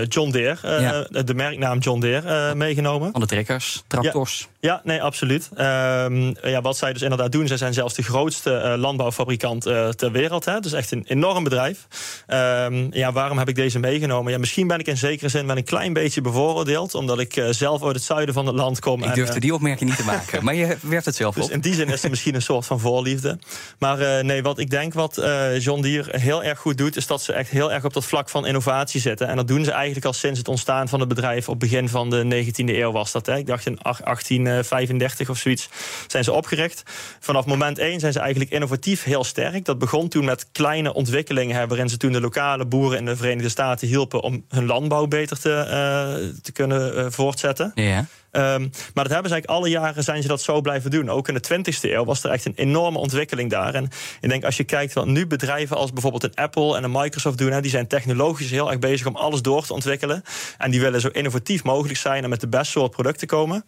John 0.08 0.32
Deere, 0.32 0.58
uh, 0.66 0.82
ja. 0.82 1.24
de 1.24 1.34
merknaam 1.34 1.80
John 1.80 2.00
Deere, 2.00 2.56
meegenomen. 2.56 3.12
Van 3.12 3.22
de 3.22 3.28
trekkers, 3.28 3.84
tractors. 3.88 4.48
Ja, 4.60 4.70
ja 4.70 4.82
nee, 4.84 5.04
absoluut. 5.04 5.50
Um, 5.58 6.36
ja, 6.42 6.62
wat 6.62 6.78
zij 6.78 6.94
dus 6.94 7.02
inderdaad 7.02 7.32
doen, 7.32 7.48
zij 7.48 7.58
zijn 7.58 7.74
zelfs 7.74 7.94
de 7.94 8.04
grootste 8.04 8.76
landbouwfabrikant 8.78 9.62
ter 9.96 10.12
wereld. 10.12 10.46
Hè. 10.46 10.60
Dus 10.60 10.74
echt 10.74 10.92
een 10.92 11.04
enorm 11.08 11.44
bedrijf. 11.44 11.88
Um, 12.28 12.94
ja, 12.94 13.12
waarom 13.12 13.38
heb 13.38 13.50
ik 13.50 13.56
deze 13.56 13.80
meegenomen? 13.80 14.32
Ja, 14.32 14.38
misschien 14.38 14.68
ben 14.68 14.80
ik 14.80 14.88
in 14.88 14.98
zekere 14.98 15.30
zin 15.30 15.48
wel 15.48 15.58
een 15.58 15.64
klein 15.64 15.94
beetje 15.94 16.22
bevooroordeeld, 16.22 16.96
omdat 16.96 17.20
ik 17.20 17.44
zelf 17.50 17.84
uit 17.84 17.96
het 17.96 18.04
zuiden 18.04 18.34
van 18.34 18.46
het 18.46 18.56
land 18.56 18.80
kom. 18.80 19.04
Ik 19.04 19.14
durfde 19.14 19.34
en, 19.34 19.40
die 19.40 19.54
opmerking 19.54 19.90
niet 19.90 20.00
te 20.00 20.06
maken, 20.06 20.44
maar 20.44 20.56
je 20.56 20.78
werft 20.82 21.06
het 21.06 21.16
zelf 21.16 21.36
dus 21.36 21.44
op. 21.44 21.52
in 21.52 21.62
die 21.62 21.74
zin 21.74 21.88
is 21.88 22.04
er 22.04 22.10
misschien 22.10 22.36
een 22.36 22.42
soort 22.42 22.66
van 22.66 22.80
voorliefde. 22.80 23.40
Maar 23.80 24.26
nee, 24.26 24.44
wat 24.44 24.60
ik 24.60 24.70
denk 24.70 24.94
wat 24.94 25.22
John 25.60 25.82
Deere 25.82 26.18
heel 26.20 26.44
erg 26.44 26.60
goed 26.60 26.78
doet, 26.78 26.96
is 26.96 27.08
dat 27.08 27.22
ze 27.22 27.34
echt 27.34 27.50
heel 27.50 27.72
erg 27.72 27.86
op 27.86 27.94
dat 27.94 28.06
vlak 28.06 28.30
van 28.30 28.46
innovatie 28.46 29.02
zitten. 29.02 29.28
En 29.28 29.36
dat 29.36 29.48
doen 29.48 29.64
ze 29.64 29.72
eigenlijk 29.72 29.83
al 30.04 30.14
sinds 30.14 30.40
het 30.40 30.48
ontstaan 30.48 30.88
van 30.88 31.00
het 31.00 31.10
bedrijf 31.10 31.50
op 31.50 31.60
begin 31.60 31.90
van 31.90 32.10
de 32.10 32.46
19e 32.46 32.54
eeuw 32.56 32.92
was 32.92 33.12
dat. 33.12 33.26
Hè. 33.26 33.38
Ik 33.38 33.48
dacht 33.48 33.66
in 33.66 33.78
1835 33.82 35.30
of 35.30 35.38
zoiets 35.38 35.70
zijn 36.08 36.24
ze 36.24 36.32
opgericht. 36.32 36.84
Vanaf 37.20 37.46
moment 37.46 37.78
1 37.78 38.00
zijn 38.00 38.14
ze 38.14 38.20
eigenlijk 38.20 38.52
innovatief 38.52 39.04
heel 39.04 39.24
sterk. 39.24 39.66
Dat 39.66 39.80
begon 39.80 40.08
toen 40.08 40.26
met 40.26 40.48
kleine 40.52 40.94
ontwikkelingen 40.94 41.68
waarin 41.68 41.90
ze 41.90 41.98
toen 41.98 42.12
de 42.12 42.22
lokale 42.22 42.66
boeren 42.66 42.98
in 42.98 43.06
de 43.06 43.16
Verenigde 43.16 43.50
Staten 43.50 43.88
hielpen 43.88 44.22
om 44.22 44.46
hun 44.50 44.66
landbouw 44.66 45.08
beter 45.08 45.40
te, 45.40 45.50
uh, 45.50 46.42
te 46.42 46.52
kunnen 46.52 46.98
uh, 46.98 47.06
voortzetten. 47.10 47.72
Ja. 47.76 48.06
Um, 48.36 48.72
maar 48.94 49.04
dat 49.04 49.14
hebben 49.14 49.30
ze 49.30 49.36
eigenlijk 49.36 49.46
alle 49.46 49.70
jaren 49.70 50.04
zijn 50.04 50.22
ze 50.22 50.28
dat 50.28 50.42
zo 50.42 50.62
blijven 50.62 50.92
doen. 50.92 51.10
Ook 51.10 51.28
in 51.28 51.34
de 51.34 51.74
20e 51.74 51.80
eeuw 51.82 52.06
was 52.06 52.24
er 52.24 52.30
echt 52.30 52.46
een 52.46 52.56
enorme 52.56 52.98
ontwikkeling 52.98 53.50
daar. 53.50 53.74
En 53.74 53.90
ik 54.22 54.30
denk 54.30 54.44
als 54.44 54.58
je 54.58 54.64
kijkt 54.64 54.94
wat 54.94 55.06
nu 55.06 55.28
bedrijven 55.28 55.78
als 55.78 55.94
bijvoorbeeld 55.94 56.24
een 56.24 56.36
Apple 56.36 56.78
en 56.78 56.84
een 56.84 56.92
Microsoft 56.92 57.38
doen, 57.38 57.52
hè, 57.52 57.62
die 57.62 57.72
zijn 57.72 57.88
technologisch 57.88 58.50
heel 58.50 58.70
erg 58.70 58.80
bezig 58.80 59.08
om 59.08 59.16
alles 59.16 59.42
door 59.42 59.66
te 59.66 59.74
ontwikkelen. 59.74 60.24
En 60.58 60.72
die 60.72 60.82
willen 60.82 61.02
zo 61.02 61.08
innovatief 61.08 61.64
mogelijk 61.64 62.00
zijn 62.00 62.24
en 62.24 62.30
met 62.30 62.40
de 62.40 62.48
beste 62.48 62.72
soort 62.72 62.92
producten 62.92 63.28
komen. 63.28 63.66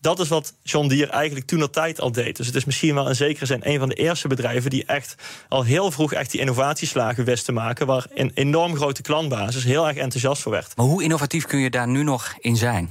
Dat 0.00 0.20
is 0.20 0.28
wat 0.28 0.54
John 0.62 0.88
Deere 0.88 1.10
eigenlijk 1.10 1.46
toen 1.46 1.60
al 1.60 1.70
tijd 1.70 2.00
al 2.00 2.12
deed. 2.12 2.36
Dus 2.36 2.46
het 2.46 2.54
is 2.54 2.64
misschien 2.64 2.94
wel 2.94 3.08
in 3.08 3.14
zekere 3.14 3.46
zin 3.46 3.60
een 3.62 3.78
van 3.78 3.88
de 3.88 3.94
eerste 3.94 4.28
bedrijven 4.28 4.70
die 4.70 4.84
echt 4.84 5.14
al 5.48 5.62
heel 5.62 5.90
vroeg 5.90 6.12
echt 6.12 6.30
die 6.30 6.40
innovatieslagen 6.40 7.24
wist 7.24 7.44
te 7.44 7.52
maken. 7.52 7.86
Waar 7.86 8.06
een 8.14 8.30
enorm 8.34 8.76
grote 8.76 9.02
klantbasis 9.02 9.64
heel 9.64 9.88
erg 9.88 9.96
enthousiast 9.96 10.42
voor 10.42 10.52
werd. 10.52 10.76
Maar 10.76 10.86
hoe 10.86 11.02
innovatief 11.02 11.44
kun 11.44 11.58
je 11.58 11.70
daar 11.70 11.88
nu 11.88 12.02
nog 12.02 12.34
in 12.40 12.56
zijn? 12.56 12.90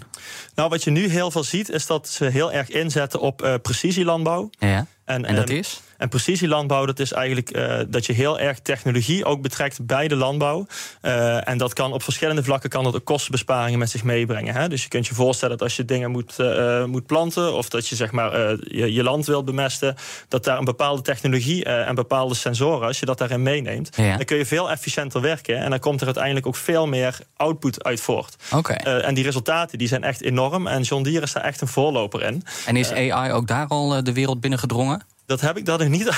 Nou, 0.56 0.70
wat 0.70 0.84
je 0.84 0.92
nu 0.92 1.08
heel 1.18 1.32
veel 1.32 1.44
ziet, 1.44 1.70
is 1.70 1.86
dat 1.86 2.08
ze 2.08 2.26
heel 2.26 2.52
erg 2.52 2.70
inzetten 2.70 3.20
op 3.20 3.42
uh, 3.42 3.54
precisielandbouw. 3.62 4.50
Ja. 4.60 4.86
En, 5.06 5.26
en 5.26 5.36
dat 5.36 5.50
um, 5.50 5.56
is? 5.56 5.82
En 5.98 6.10
precisielandbouw, 6.10 6.86
dat 6.86 7.00
is 7.00 7.12
eigenlijk 7.12 7.58
uh, 7.58 7.80
dat 7.88 8.06
je 8.06 8.13
heel 8.13 8.39
erg 8.39 8.60
technologie 8.60 9.25
ook 9.25 9.42
betrekt 9.42 9.86
bij 9.86 10.08
de 10.08 10.16
landbouw. 10.16 10.68
Uh, 11.01 11.48
en 11.48 11.58
dat 11.58 11.74
kan 11.74 11.94
op 11.94 12.04
verschillende 12.04 12.44
vlakken 12.44 12.70
kan 12.70 12.84
dat 12.84 12.96
ook 12.96 13.06
kostenbesparingen 13.06 13.80
met 13.80 13.89
zich 13.89 14.04
meebrengen. 14.04 14.54
Hè? 14.54 14.70
Dus 14.70 14.84
je 14.84 14.89
kunt 14.89 15.08
je 15.08 15.16
voorstellen 15.16 15.58
dat 15.58 15.68
als 15.68 15.75
je 15.75 15.86
dingen 15.86 16.12
moet, 16.12 16.36
uh, 16.39 16.86
moet 16.86 17.06
planten, 17.06 17.54
of 17.54 17.70
dat 17.70 17.88
je 17.88 17.96
zeg 17.96 18.12
maar 18.12 18.32
je, 18.60 18.94
je, 18.94 19.04
land 19.04 19.25
wilt 19.25 19.46
bemesten, 19.46 19.96
dat 20.27 20.44
daar 20.44 20.58
een 20.58 20.66
bepaalde 20.66 21.01
technologie 21.01 21.66
en 21.66 21.96
bepaalde 21.96 22.36
sensoren, 22.36 22.88
als 22.88 23.00
je 23.00 23.06
dat 23.06 23.18
daarin 23.18 23.44
meeneemt, 23.44 23.89
ja. 23.96 24.16
dan 24.16 24.25
kun 24.25 24.38
je 24.38 24.46
veel 24.46 24.72
efficiënter 24.72 25.22
werken. 25.22 25.58
En 25.58 25.70
dan 25.70 25.80
komt 25.80 26.00
er 26.00 26.06
uiteindelijk 26.06 26.46
ook 26.46 26.56
veel 26.56 26.88
meer 26.88 27.20
output 27.36 27.84
uit 27.84 28.00
voort. 28.00 28.36
Okay. 28.54 28.77
en 28.77 29.13
die 29.13 29.24
resultaten 29.24 29.77
die 29.77 29.88
zijn 29.88 30.04
echt 30.04 30.22
enorm. 30.22 30.68
En 30.68 30.82
John 30.82 31.04
Deere 31.04 31.22
is 31.22 31.34
daar 31.34 31.44
echt 31.44 31.62
een 31.62 31.68
voorloper 31.68 32.24
in. 32.24 32.44
En 32.66 32.75
is 32.75 32.92
AI 32.92 33.32
ook 33.32 33.48
daar 33.48 33.68
al 33.68 34.04
de 34.04 34.13
wereld 34.13 34.42
binnengedrongen? 34.42 35.02
Dat 35.28 35.42
heb 35.42 35.58
ik 35.58 35.66
daar 35.66 35.78
nog 35.78 35.88
niet. 35.88 36.10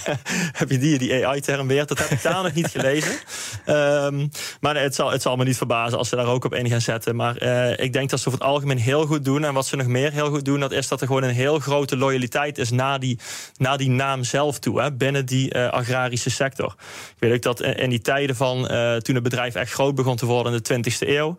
heb 0.60 0.70
je 0.70 0.78
die, 0.78 0.98
die 0.98 1.26
AI-term 1.26 1.66
weer? 1.66 1.86
Dat 1.86 1.98
heb 1.98 2.10
ik 2.10 2.22
daar 2.22 2.42
nog 2.42 2.54
niet 2.54 2.68
gelezen. 2.68 3.12
Um, 3.66 4.30
maar 4.60 4.74
nee, 4.74 4.82
het, 4.82 4.94
zal, 4.94 5.10
het 5.10 5.22
zal 5.22 5.36
me 5.36 5.44
niet 5.44 5.56
verbazen 5.56 5.98
als 5.98 6.08
ze 6.08 6.16
daar 6.16 6.26
ook 6.26 6.44
op 6.44 6.54
in 6.54 6.68
gaan 6.68 6.80
zetten. 6.80 7.16
Maar 7.16 7.42
uh, 7.42 7.78
ik 7.78 7.92
denk 7.92 8.10
dat 8.10 8.20
ze 8.20 8.28
over 8.28 8.40
het 8.40 8.48
algemeen 8.48 8.78
heel 8.78 9.06
goed 9.06 9.24
doen. 9.24 9.44
En 9.44 9.54
wat 9.54 9.66
ze 9.66 9.76
nog 9.76 9.86
meer 9.86 10.12
heel 10.12 10.30
goed 10.30 10.44
doen, 10.44 10.60
dat 10.60 10.72
is 10.72 10.88
dat 10.88 11.00
er 11.00 11.06
gewoon 11.06 11.22
een 11.22 11.34
heel 11.34 11.58
grote 11.58 11.96
loyaliteit 11.96 12.58
is 12.58 12.70
naar 12.70 13.00
die, 13.00 13.18
naar 13.56 13.78
die 13.78 13.90
naam 13.90 14.24
zelf 14.24 14.58
toe. 14.58 14.80
Hè, 14.80 14.92
binnen 14.92 15.26
die 15.26 15.54
uh, 15.54 15.68
agrarische 15.68 16.30
sector. 16.30 16.74
Ik 17.10 17.16
weet 17.18 17.32
ook 17.32 17.42
dat 17.42 17.60
in 17.60 17.90
die 17.90 18.00
tijden 18.00 18.36
van 18.36 18.58
uh, 18.58 18.96
toen 18.96 19.14
het 19.14 19.24
bedrijf 19.24 19.54
echt 19.54 19.72
groot 19.72 19.94
begon 19.94 20.16
te 20.16 20.26
worden 20.26 20.52
in 20.52 20.82
de 20.82 20.90
20e 20.90 21.08
eeuw. 21.08 21.36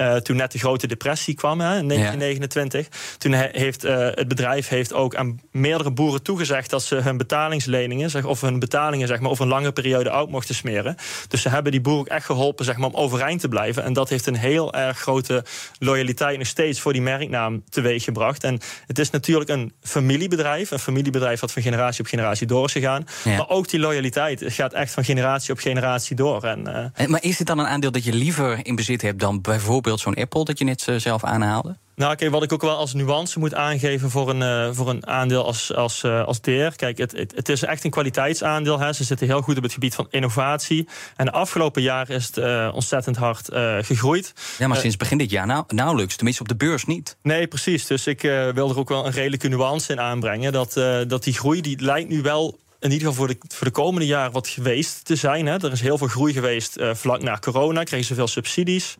Uh, 0.00 0.16
toen 0.16 0.36
net 0.36 0.52
de 0.52 0.58
grote 0.58 0.86
depressie 0.86 1.34
kwam 1.34 1.60
hè, 1.60 1.78
in 1.78 1.88
1929. 1.88 2.86
Ja. 2.90 2.98
Toen 3.18 3.32
he, 3.32 3.48
heeft 3.52 3.84
uh, 3.84 3.96
het 3.98 4.28
bedrijf 4.28 4.68
heeft 4.68 4.92
ook 4.92 5.14
aan 5.14 5.40
meerdere 5.50 5.90
boeren 5.90 6.22
toegezegd 6.22 6.70
dat 6.70 6.82
ze 6.82 6.94
hun 6.94 7.16
betalingsleningen, 7.16 8.10
zeg, 8.10 8.24
of 8.24 8.40
hun 8.40 8.58
betalingen 8.58 9.08
zeg 9.08 9.20
maar, 9.20 9.30
over 9.30 9.44
een 9.44 9.50
lange 9.50 9.72
periode 9.72 10.10
oud 10.10 10.30
mochten 10.30 10.54
smeren. 10.54 10.96
Dus 11.28 11.42
ze 11.42 11.48
hebben 11.48 11.72
die 11.72 11.80
boeren 11.80 12.00
ook 12.00 12.08
echt 12.08 12.26
geholpen 12.26 12.64
zeg 12.64 12.76
maar, 12.76 12.88
om 12.88 12.94
overeind 12.94 13.40
te 13.40 13.48
blijven. 13.48 13.84
En 13.84 13.92
dat 13.92 14.08
heeft 14.08 14.26
een 14.26 14.36
heel 14.36 14.74
erg 14.74 14.98
grote 14.98 15.44
loyaliteit 15.78 16.38
nog 16.38 16.46
steeds 16.46 16.80
voor 16.80 16.92
die 16.92 17.02
merknaam 17.02 17.64
teweeggebracht. 17.68 18.44
En 18.44 18.60
het 18.86 18.98
is 18.98 19.10
natuurlijk 19.10 19.50
een 19.50 19.72
familiebedrijf, 19.82 20.70
een 20.70 20.78
familiebedrijf 20.78 21.40
wat 21.40 21.52
van 21.52 21.62
generatie 21.62 22.00
op 22.00 22.06
generatie 22.06 22.46
door 22.46 22.64
is 22.64 22.72
gegaan. 22.72 23.06
Ja. 23.24 23.36
Maar 23.36 23.48
ook 23.48 23.68
die 23.68 23.80
loyaliteit 23.80 24.42
gaat 24.46 24.72
echt 24.72 24.92
van 24.92 25.04
generatie 25.04 25.52
op 25.52 25.58
generatie 25.58 26.16
door. 26.16 26.44
En, 26.44 26.60
uh, 26.66 26.84
en, 26.94 27.10
maar 27.10 27.22
is 27.22 27.36
dit 27.36 27.46
dan 27.46 27.58
een 27.58 27.66
aandeel 27.66 27.90
dat 27.90 28.04
je 28.04 28.12
liever 28.12 28.58
in 28.62 28.74
bezit 28.74 29.02
hebt 29.02 29.20
dan 29.20 29.40
bijvoorbeeld 29.40 29.84
zo'n 29.94 30.14
Apple 30.14 30.44
dat 30.44 30.58
je 30.58 30.64
net 30.64 30.86
uh, 30.88 30.96
zelf 30.96 31.24
aanhaalde? 31.24 31.76
Nou, 31.96 32.14
kijk, 32.14 32.30
wat 32.30 32.42
ik 32.42 32.52
ook 32.52 32.62
wel 32.62 32.76
als 32.76 32.94
nuance 32.94 33.38
moet 33.38 33.54
aangeven 33.54 34.10
voor 34.10 34.30
een, 34.30 34.40
uh, 34.40 34.74
voor 34.74 34.88
een 34.88 35.06
aandeel 35.06 35.44
als, 35.44 35.74
als, 35.74 36.02
uh, 36.02 36.24
als 36.24 36.40
DER. 36.40 36.76
Kijk, 36.76 36.98
het, 36.98 37.12
het, 37.12 37.32
het, 37.36 37.48
is 37.48 37.62
echt 37.62 37.84
een 37.84 37.90
kwaliteitsaandeel. 37.90 38.78
Hè. 38.78 38.92
Ze 38.92 39.04
zitten 39.04 39.26
heel 39.26 39.40
goed 39.40 39.56
op 39.56 39.62
het 39.62 39.72
gebied 39.72 39.94
van 39.94 40.06
innovatie. 40.10 40.88
En 41.16 41.24
de 41.24 41.32
afgelopen 41.32 41.82
jaar 41.82 42.10
is 42.10 42.26
het 42.26 42.36
uh, 42.36 42.70
ontzettend 42.74 43.16
hard 43.16 43.48
gegroeid. 43.80 44.32
Ja, 44.58 44.68
maar 44.68 44.76
sinds 44.76 44.96
begin 44.96 45.18
dit 45.18 45.30
jaar 45.30 45.46
nou, 45.46 45.64
nauwelijks. 45.66 46.16
Tenminste 46.16 46.42
op 46.42 46.48
de 46.48 46.56
beurs 46.56 46.84
niet. 46.84 47.16
Nee, 47.22 47.46
precies. 47.46 47.86
Dus 47.86 48.06
ik 48.06 48.20
wil 48.54 48.70
er 48.70 48.78
ook 48.78 48.88
wel 48.88 49.06
een 49.06 49.12
redelijke 49.12 49.48
nuance 49.48 49.92
in 49.92 50.00
aanbrengen. 50.00 50.52
Dat, 50.52 50.72
dat 51.08 51.24
die 51.24 51.34
groei 51.34 51.60
die 51.60 51.82
lijkt 51.82 52.08
nu 52.08 52.22
wel 52.22 52.58
in 52.80 52.92
ieder 52.92 53.08
geval 53.08 53.14
voor 53.14 53.28
de, 53.28 53.38
voor 53.48 53.66
de 53.66 53.72
komende 53.72 54.06
jaren 54.06 54.32
wat 54.32 54.48
geweest 54.48 55.04
te 55.04 55.16
zijn. 55.16 55.46
Hè. 55.46 55.54
Er 55.54 55.72
is 55.72 55.80
heel 55.80 55.98
veel 55.98 56.06
groei 56.06 56.32
geweest 56.32 56.78
uh, 56.78 56.94
vlak 56.94 57.22
na 57.22 57.38
corona. 57.38 57.82
Kregen 57.82 58.06
ze 58.06 58.14
veel 58.14 58.26
subsidies. 58.26 58.96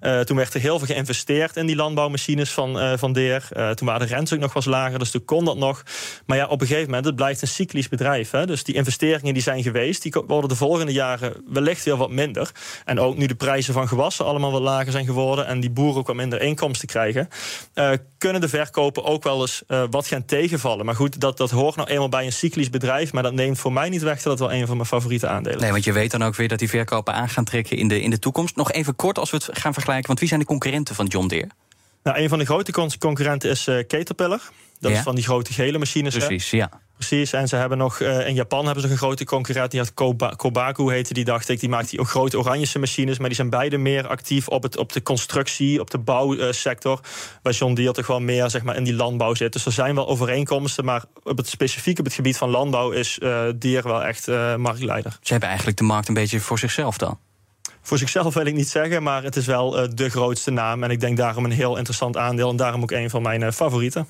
Uh, 0.00 0.20
toen 0.20 0.36
werd 0.36 0.54
er 0.54 0.60
heel 0.60 0.78
veel 0.78 0.86
geïnvesteerd 0.86 1.56
in 1.56 1.66
die 1.66 1.76
landbouwmachines 1.76 2.52
van, 2.52 2.82
uh, 2.82 2.92
van 2.96 3.12
DEER. 3.12 3.48
toen 3.74 3.86
waren 3.86 4.06
de 4.06 4.14
rentes 4.14 4.32
ook 4.32 4.38
nog 4.38 4.52
wat 4.52 4.66
lager, 4.66 4.98
dus 4.98 5.10
toen 5.10 5.24
kon 5.24 5.44
dat 5.44 5.56
nog. 5.56 5.82
Maar 6.26 6.36
ja, 6.36 6.46
op 6.46 6.60
een 6.60 6.66
gegeven 6.66 6.86
moment, 6.86 7.04
het 7.04 7.16
blijft 7.16 7.42
een 7.42 7.48
cyclisch 7.48 7.88
bedrijf. 7.88 8.30
Hè. 8.30 8.46
Dus 8.46 8.64
die 8.64 8.74
investeringen 8.74 9.34
die 9.34 9.42
zijn 9.42 9.62
geweest, 9.62 10.02
die 10.02 10.14
worden 10.26 10.48
de 10.48 10.56
volgende 10.56 10.92
jaren 10.92 11.34
wellicht 11.46 11.84
weer 11.84 11.96
wat 11.96 12.10
minder. 12.10 12.50
En 12.84 13.00
ook 13.00 13.16
nu 13.16 13.26
de 13.26 13.34
prijzen 13.34 13.74
van 13.74 13.88
gewassen 13.88 14.24
allemaal 14.24 14.52
wat 14.52 14.62
lager 14.62 14.92
zijn 14.92 15.04
geworden... 15.04 15.46
en 15.46 15.60
die 15.60 15.70
boeren 15.70 16.00
ook 16.00 16.06
wat 16.06 16.16
minder 16.16 16.42
inkomsten 16.42 16.88
krijgen... 16.88 17.28
kunnen 18.18 18.40
de 18.40 18.48
verkopen 18.48 19.04
ook 19.04 19.22
wel 19.22 19.40
eens 19.40 19.62
wat 19.90 20.06
gaan 20.06 20.24
tegenvallen. 20.24 20.84
Maar 20.84 20.94
goed, 20.94 21.20
dat, 21.20 21.36
dat 21.36 21.50
hoort 21.50 21.76
nou 21.76 21.88
eenmaal 21.88 22.08
bij 22.08 22.24
een 22.24 22.32
cyclisch 22.32 22.70
bedrijf... 22.70 23.12
Maar 23.20 23.30
dat 23.30 23.40
neemt 23.40 23.58
voor 23.58 23.72
mij 23.72 23.88
niet 23.88 24.02
weg 24.02 24.22
dat 24.22 24.38
het 24.38 24.48
wel 24.48 24.52
een 24.52 24.66
van 24.66 24.76
mijn 24.76 24.88
favoriete 24.88 25.28
aandelen 25.28 25.60
Nee, 25.60 25.70
want 25.70 25.84
je 25.84 25.92
weet 25.92 26.10
dan 26.10 26.22
ook 26.22 26.34
weer 26.34 26.48
dat 26.48 26.58
die 26.58 26.68
verkopen 26.68 27.14
aan 27.14 27.28
gaan 27.28 27.44
trekken 27.44 27.76
in 27.76 27.88
de, 27.88 28.00
in 28.00 28.10
de 28.10 28.18
toekomst. 28.18 28.56
Nog 28.56 28.72
even 28.72 28.96
kort 28.96 29.18
als 29.18 29.30
we 29.30 29.36
het 29.36 29.48
gaan 29.52 29.72
vergelijken, 29.72 30.06
want 30.06 30.18
wie 30.18 30.28
zijn 30.28 30.40
de 30.40 30.46
concurrenten 30.46 30.94
van 30.94 31.06
John 31.06 31.26
Deere? 31.26 31.48
Nou, 32.02 32.18
een 32.18 32.28
van 32.28 32.38
de 32.38 32.44
grote 32.44 32.96
concurrenten 32.98 33.50
is 33.50 33.66
uh, 33.66 33.78
Caterpillar. 33.86 34.40
Dat 34.78 34.90
ja. 34.90 34.96
is 34.96 35.02
van 35.02 35.14
die 35.14 35.24
grote 35.24 35.52
gele 35.52 35.78
machines. 35.78 36.16
Precies, 36.16 36.50
hè? 36.50 36.56
ja. 36.56 36.70
Precies, 37.06 37.32
en 37.32 37.48
ze 37.48 37.56
hebben 37.56 37.78
nog 37.78 38.00
uh, 38.00 38.26
in 38.26 38.34
Japan 38.34 38.64
hebben 38.64 38.82
ze 38.82 38.90
een 38.90 38.96
grote 38.96 39.24
concurrent. 39.24 39.70
Die 39.70 39.80
had 39.80 39.94
Koba, 39.94 40.28
Kobaku 40.36 40.92
heette 40.92 41.14
die, 41.14 41.24
dacht 41.24 41.48
ik. 41.48 41.60
Die 41.60 41.68
maakt 41.68 41.90
die 41.90 42.00
ook 42.00 42.08
grote 42.08 42.38
oranje 42.38 42.78
machines. 42.78 43.18
Maar 43.18 43.26
die 43.26 43.36
zijn 43.36 43.50
beide 43.50 43.78
meer 43.78 44.06
actief 44.06 44.48
op, 44.48 44.62
het, 44.62 44.76
op 44.76 44.92
de 44.92 45.02
constructie, 45.02 45.80
op 45.80 45.90
de 45.90 45.98
bouwsector. 45.98 47.00
Waar 47.42 47.52
John 47.52 47.74
Deere 47.74 47.92
toch 47.92 48.06
wel 48.06 48.20
meer 48.20 48.50
zeg 48.50 48.62
maar, 48.62 48.76
in 48.76 48.84
die 48.84 48.94
landbouw 48.94 49.34
zit. 49.34 49.52
Dus 49.52 49.66
er 49.66 49.72
zijn 49.72 49.94
wel 49.94 50.08
overeenkomsten. 50.08 50.84
Maar 50.84 51.04
op 51.22 51.36
het 51.36 51.48
specifiek 51.48 51.98
op 51.98 52.04
het 52.04 52.14
gebied 52.14 52.36
van 52.36 52.50
landbouw 52.50 52.90
is 52.90 53.18
uh, 53.22 53.42
Deere 53.56 53.88
wel 53.88 54.02
echt 54.04 54.28
uh, 54.28 54.56
marktleider. 54.56 55.18
Ze 55.20 55.30
hebben 55.30 55.48
eigenlijk 55.48 55.78
de 55.78 55.84
markt 55.84 56.08
een 56.08 56.14
beetje 56.14 56.40
voor 56.40 56.58
zichzelf 56.58 56.98
dan. 56.98 57.18
Voor 57.82 57.98
zichzelf 57.98 58.34
wil 58.34 58.46
ik 58.46 58.54
niet 58.54 58.68
zeggen, 58.68 59.02
maar 59.02 59.22
het 59.22 59.36
is 59.36 59.46
wel 59.46 59.94
de 59.94 60.08
grootste 60.08 60.50
naam. 60.50 60.82
En 60.82 60.90
ik 60.90 61.00
denk 61.00 61.16
daarom 61.16 61.44
een 61.44 61.50
heel 61.50 61.76
interessant 61.76 62.16
aandeel. 62.16 62.50
En 62.50 62.56
daarom 62.56 62.82
ook 62.82 62.90
een 62.90 63.10
van 63.10 63.22
mijn 63.22 63.52
favorieten. 63.52 64.06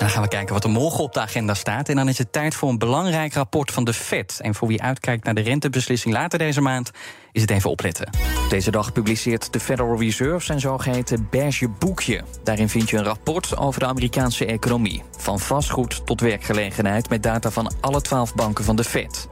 Dan 0.00 0.10
gaan 0.10 0.22
we 0.22 0.28
kijken 0.28 0.54
wat 0.54 0.64
er 0.64 0.70
morgen 0.70 1.04
op 1.04 1.12
de 1.12 1.20
agenda 1.20 1.54
staat. 1.54 1.88
En 1.88 1.96
dan 1.96 2.08
is 2.08 2.18
het 2.18 2.32
tijd 2.32 2.54
voor 2.54 2.68
een 2.68 2.78
belangrijk 2.78 3.34
rapport 3.34 3.70
van 3.70 3.84
de 3.84 3.92
Fed. 3.92 4.40
En 4.42 4.54
voor 4.54 4.68
wie 4.68 4.82
uitkijkt 4.82 5.24
naar 5.24 5.34
de 5.34 5.40
rentebeslissing 5.40 6.14
later 6.14 6.38
deze 6.38 6.60
maand, 6.60 6.90
is 7.32 7.40
het 7.40 7.50
even 7.50 7.70
opletten. 7.70 8.10
Deze 8.48 8.70
dag 8.70 8.92
publiceert 8.92 9.52
de 9.52 9.60
Federal 9.60 9.98
Reserve 9.98 10.44
zijn 10.44 10.60
zogeheten 10.60 11.26
beige 11.30 11.68
boekje. 11.68 12.22
Daarin 12.44 12.68
vind 12.68 12.90
je 12.90 12.96
een 12.96 13.04
rapport 13.04 13.56
over 13.56 13.80
de 13.80 13.86
Amerikaanse 13.86 14.46
economie. 14.46 15.02
Van 15.18 15.40
vastgoed 15.40 16.06
tot 16.06 16.20
werkgelegenheid 16.20 17.08
met 17.08 17.22
data 17.22 17.50
van 17.50 17.72
alle 17.80 18.00
twaalf 18.00 18.34
banken 18.34 18.64
van 18.64 18.76
de 18.76 18.84
Fed. 18.84 19.28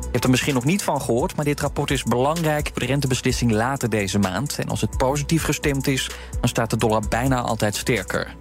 Je 0.00 0.08
hebt 0.10 0.24
er 0.24 0.30
misschien 0.30 0.54
nog 0.54 0.64
niet 0.64 0.82
van 0.82 1.00
gehoord, 1.00 1.36
maar 1.36 1.44
dit 1.44 1.60
rapport 1.60 1.90
is 1.90 2.02
belangrijk 2.02 2.68
voor 2.68 2.80
de 2.80 2.86
rentebeslissing 2.86 3.50
later 3.50 3.88
deze 3.88 4.18
maand. 4.18 4.58
En 4.58 4.68
als 4.68 4.80
het 4.80 4.96
positief 4.96 5.44
gestemd 5.44 5.86
is, 5.86 6.10
dan 6.40 6.48
staat 6.48 6.70
de 6.70 6.76
dollar 6.76 7.02
bijna 7.08 7.40
altijd 7.40 7.76
sterker. 7.76 8.34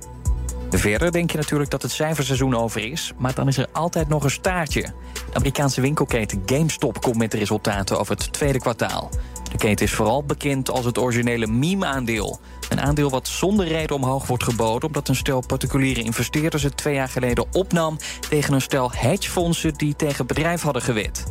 Verder 0.78 1.12
denk 1.12 1.32
je 1.32 1.38
natuurlijk 1.38 1.70
dat 1.70 1.82
het 1.82 1.92
cijferseizoen 1.92 2.56
over 2.56 2.92
is, 2.92 3.14
maar 3.18 3.34
dan 3.34 3.48
is 3.48 3.58
er 3.58 3.68
altijd 3.72 4.08
nog 4.08 4.24
een 4.24 4.32
staartje. 4.32 4.82
De 5.14 5.34
Amerikaanse 5.34 5.82
winkelketen 5.82 6.44
GameStop 6.46 7.02
komt 7.02 7.18
met 7.18 7.32
de 7.32 7.38
resultaten 7.38 8.00
over 8.00 8.16
het 8.16 8.34
tweede 8.34 8.60
kwartaal. 8.60 9.10
De 9.52 9.58
keten 9.58 9.86
is 9.86 9.94
vooral 9.94 10.24
bekend 10.24 10.70
als 10.70 10.86
het 10.86 10.98
originele 10.98 11.48
meme-aandeel. 11.48 12.40
Een 12.70 12.82
aandeel 12.82 13.10
wat 13.10 13.28
zonder 13.28 13.68
reden 13.68 13.96
omhoog 13.96 14.28
wordt 14.28 14.44
geboden... 14.44 14.88
omdat 14.88 15.08
een 15.08 15.16
stel 15.16 15.44
particuliere 15.48 16.02
investeerders 16.02 16.64
het 16.64 16.78
twee 16.78 16.94
jaar 16.94 17.10
geleden 17.10 17.46
opnam... 17.52 17.98
tegen 18.30 18.54
een 18.54 18.62
stel 18.62 18.92
hedgefondsen 18.92 19.74
die 19.74 19.96
tegen 19.96 20.18
het 20.18 20.28
bedrijf 20.28 20.62
hadden 20.62 20.82
gewet. 20.82 21.24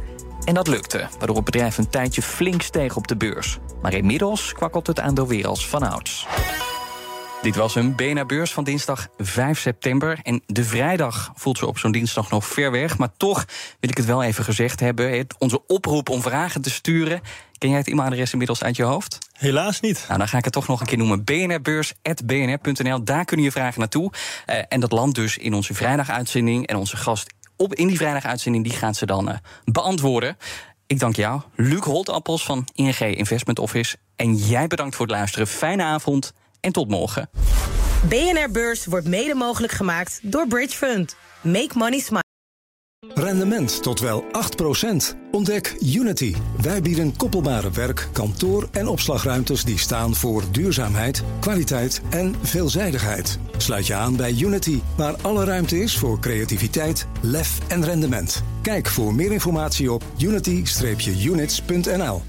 En 0.44 0.54
dat 0.54 0.66
lukte, 0.66 1.08
waardoor 1.18 1.36
het 1.36 1.44
bedrijf 1.44 1.78
een 1.78 1.90
tijdje 1.90 2.22
flink 2.22 2.62
steeg 2.62 2.96
op 2.96 3.06
de 3.06 3.16
beurs. 3.16 3.58
Maar 3.82 3.94
inmiddels 3.94 4.52
kwakkelt 4.52 4.86
het 4.86 5.00
aandeel 5.00 5.26
weer 5.26 5.46
als 5.46 5.66
vanouds. 5.68 6.26
Dit 7.42 7.56
was 7.56 7.74
een 7.74 7.94
BNR-beurs 7.94 8.52
van 8.52 8.64
dinsdag 8.64 9.08
5 9.18 9.58
september. 9.58 10.18
En 10.22 10.42
de 10.46 10.64
vrijdag 10.64 11.32
voelt 11.34 11.58
ze 11.58 11.66
op 11.66 11.78
zo'n 11.78 11.92
dinsdag 11.92 12.30
nog 12.30 12.46
ver 12.46 12.70
weg. 12.70 12.98
Maar 12.98 13.12
toch 13.16 13.44
wil 13.80 13.90
ik 13.90 13.96
het 13.96 14.06
wel 14.06 14.22
even 14.22 14.44
gezegd 14.44 14.80
hebben. 14.80 15.26
Onze 15.38 15.66
oproep 15.66 16.08
om 16.08 16.22
vragen 16.22 16.62
te 16.62 16.70
sturen. 16.70 17.20
Ken 17.58 17.68
jij 17.68 17.78
het 17.78 17.88
e-mailadres 17.88 18.32
inmiddels 18.32 18.62
uit 18.62 18.76
je 18.76 18.82
hoofd? 18.82 19.18
Helaas 19.32 19.80
niet. 19.80 20.04
Nou, 20.06 20.18
dan 20.18 20.28
ga 20.28 20.38
ik 20.38 20.44
het 20.44 20.52
toch 20.52 20.66
nog 20.68 20.80
een 20.80 20.86
keer 20.86 20.98
noemen. 20.98 21.24
bnrbeurs.bnr.nl. 21.24 23.04
Daar 23.04 23.24
kunnen 23.24 23.46
je 23.46 23.52
vragen 23.52 23.80
naartoe. 23.80 24.12
Uh, 24.46 24.56
en 24.68 24.80
dat 24.80 24.92
landt 24.92 25.14
dus 25.14 25.38
in 25.38 25.54
onze 25.54 25.74
vrijdaguitzending. 25.74 26.66
En 26.66 26.76
onze 26.76 26.96
gast 26.96 27.34
op, 27.56 27.74
in 27.74 27.86
die 27.86 27.96
vrijdaguitzending 27.96 28.64
die 28.64 28.72
gaat 28.72 28.96
ze 28.96 29.06
dan 29.06 29.28
uh, 29.28 29.34
beantwoorden. 29.64 30.36
Ik 30.86 30.98
dank 30.98 31.16
jou, 31.16 31.40
Luc 31.54 31.84
Holtappels 31.84 32.44
van 32.44 32.68
ING 32.74 32.98
Investment 32.98 33.58
Office. 33.58 33.96
En 34.16 34.34
jij 34.34 34.66
bedankt 34.66 34.96
voor 34.96 35.06
het 35.06 35.14
luisteren. 35.14 35.46
Fijne 35.46 35.82
avond 35.82 36.32
en 36.60 36.72
tot 36.72 36.88
morgen. 36.88 37.30
BNR 38.08 38.50
Beurs 38.52 38.86
wordt 38.86 39.08
mede 39.08 39.34
mogelijk 39.34 39.72
gemaakt 39.72 40.20
door 40.22 40.46
Bridge 40.46 40.76
Fund. 40.76 41.16
Make 41.42 41.70
money 41.74 41.98
smile. 41.98 42.28
Rendement 43.14 43.82
tot 43.82 44.00
wel 44.00 44.24
8%. 44.24 44.26
Ontdek 45.30 45.76
Unity. 45.80 46.34
Wij 46.60 46.82
bieden 46.82 47.16
koppelbare 47.16 47.70
werk, 47.70 48.08
kantoor 48.12 48.68
en 48.72 48.88
opslagruimtes 48.88 49.64
die 49.64 49.78
staan 49.78 50.14
voor 50.14 50.42
duurzaamheid, 50.50 51.22
kwaliteit 51.40 52.00
en 52.10 52.34
veelzijdigheid. 52.42 53.38
Sluit 53.56 53.86
je 53.86 53.94
aan 53.94 54.16
bij 54.16 54.34
Unity, 54.40 54.80
waar 54.96 55.14
alle 55.22 55.44
ruimte 55.44 55.78
is 55.78 55.98
voor 55.98 56.18
creativiteit, 56.18 57.06
lef 57.20 57.58
en 57.68 57.84
rendement. 57.84 58.42
Kijk 58.62 58.86
voor 58.86 59.14
meer 59.14 59.32
informatie 59.32 59.92
op 59.92 60.04
unity-units.nl. 60.18 62.22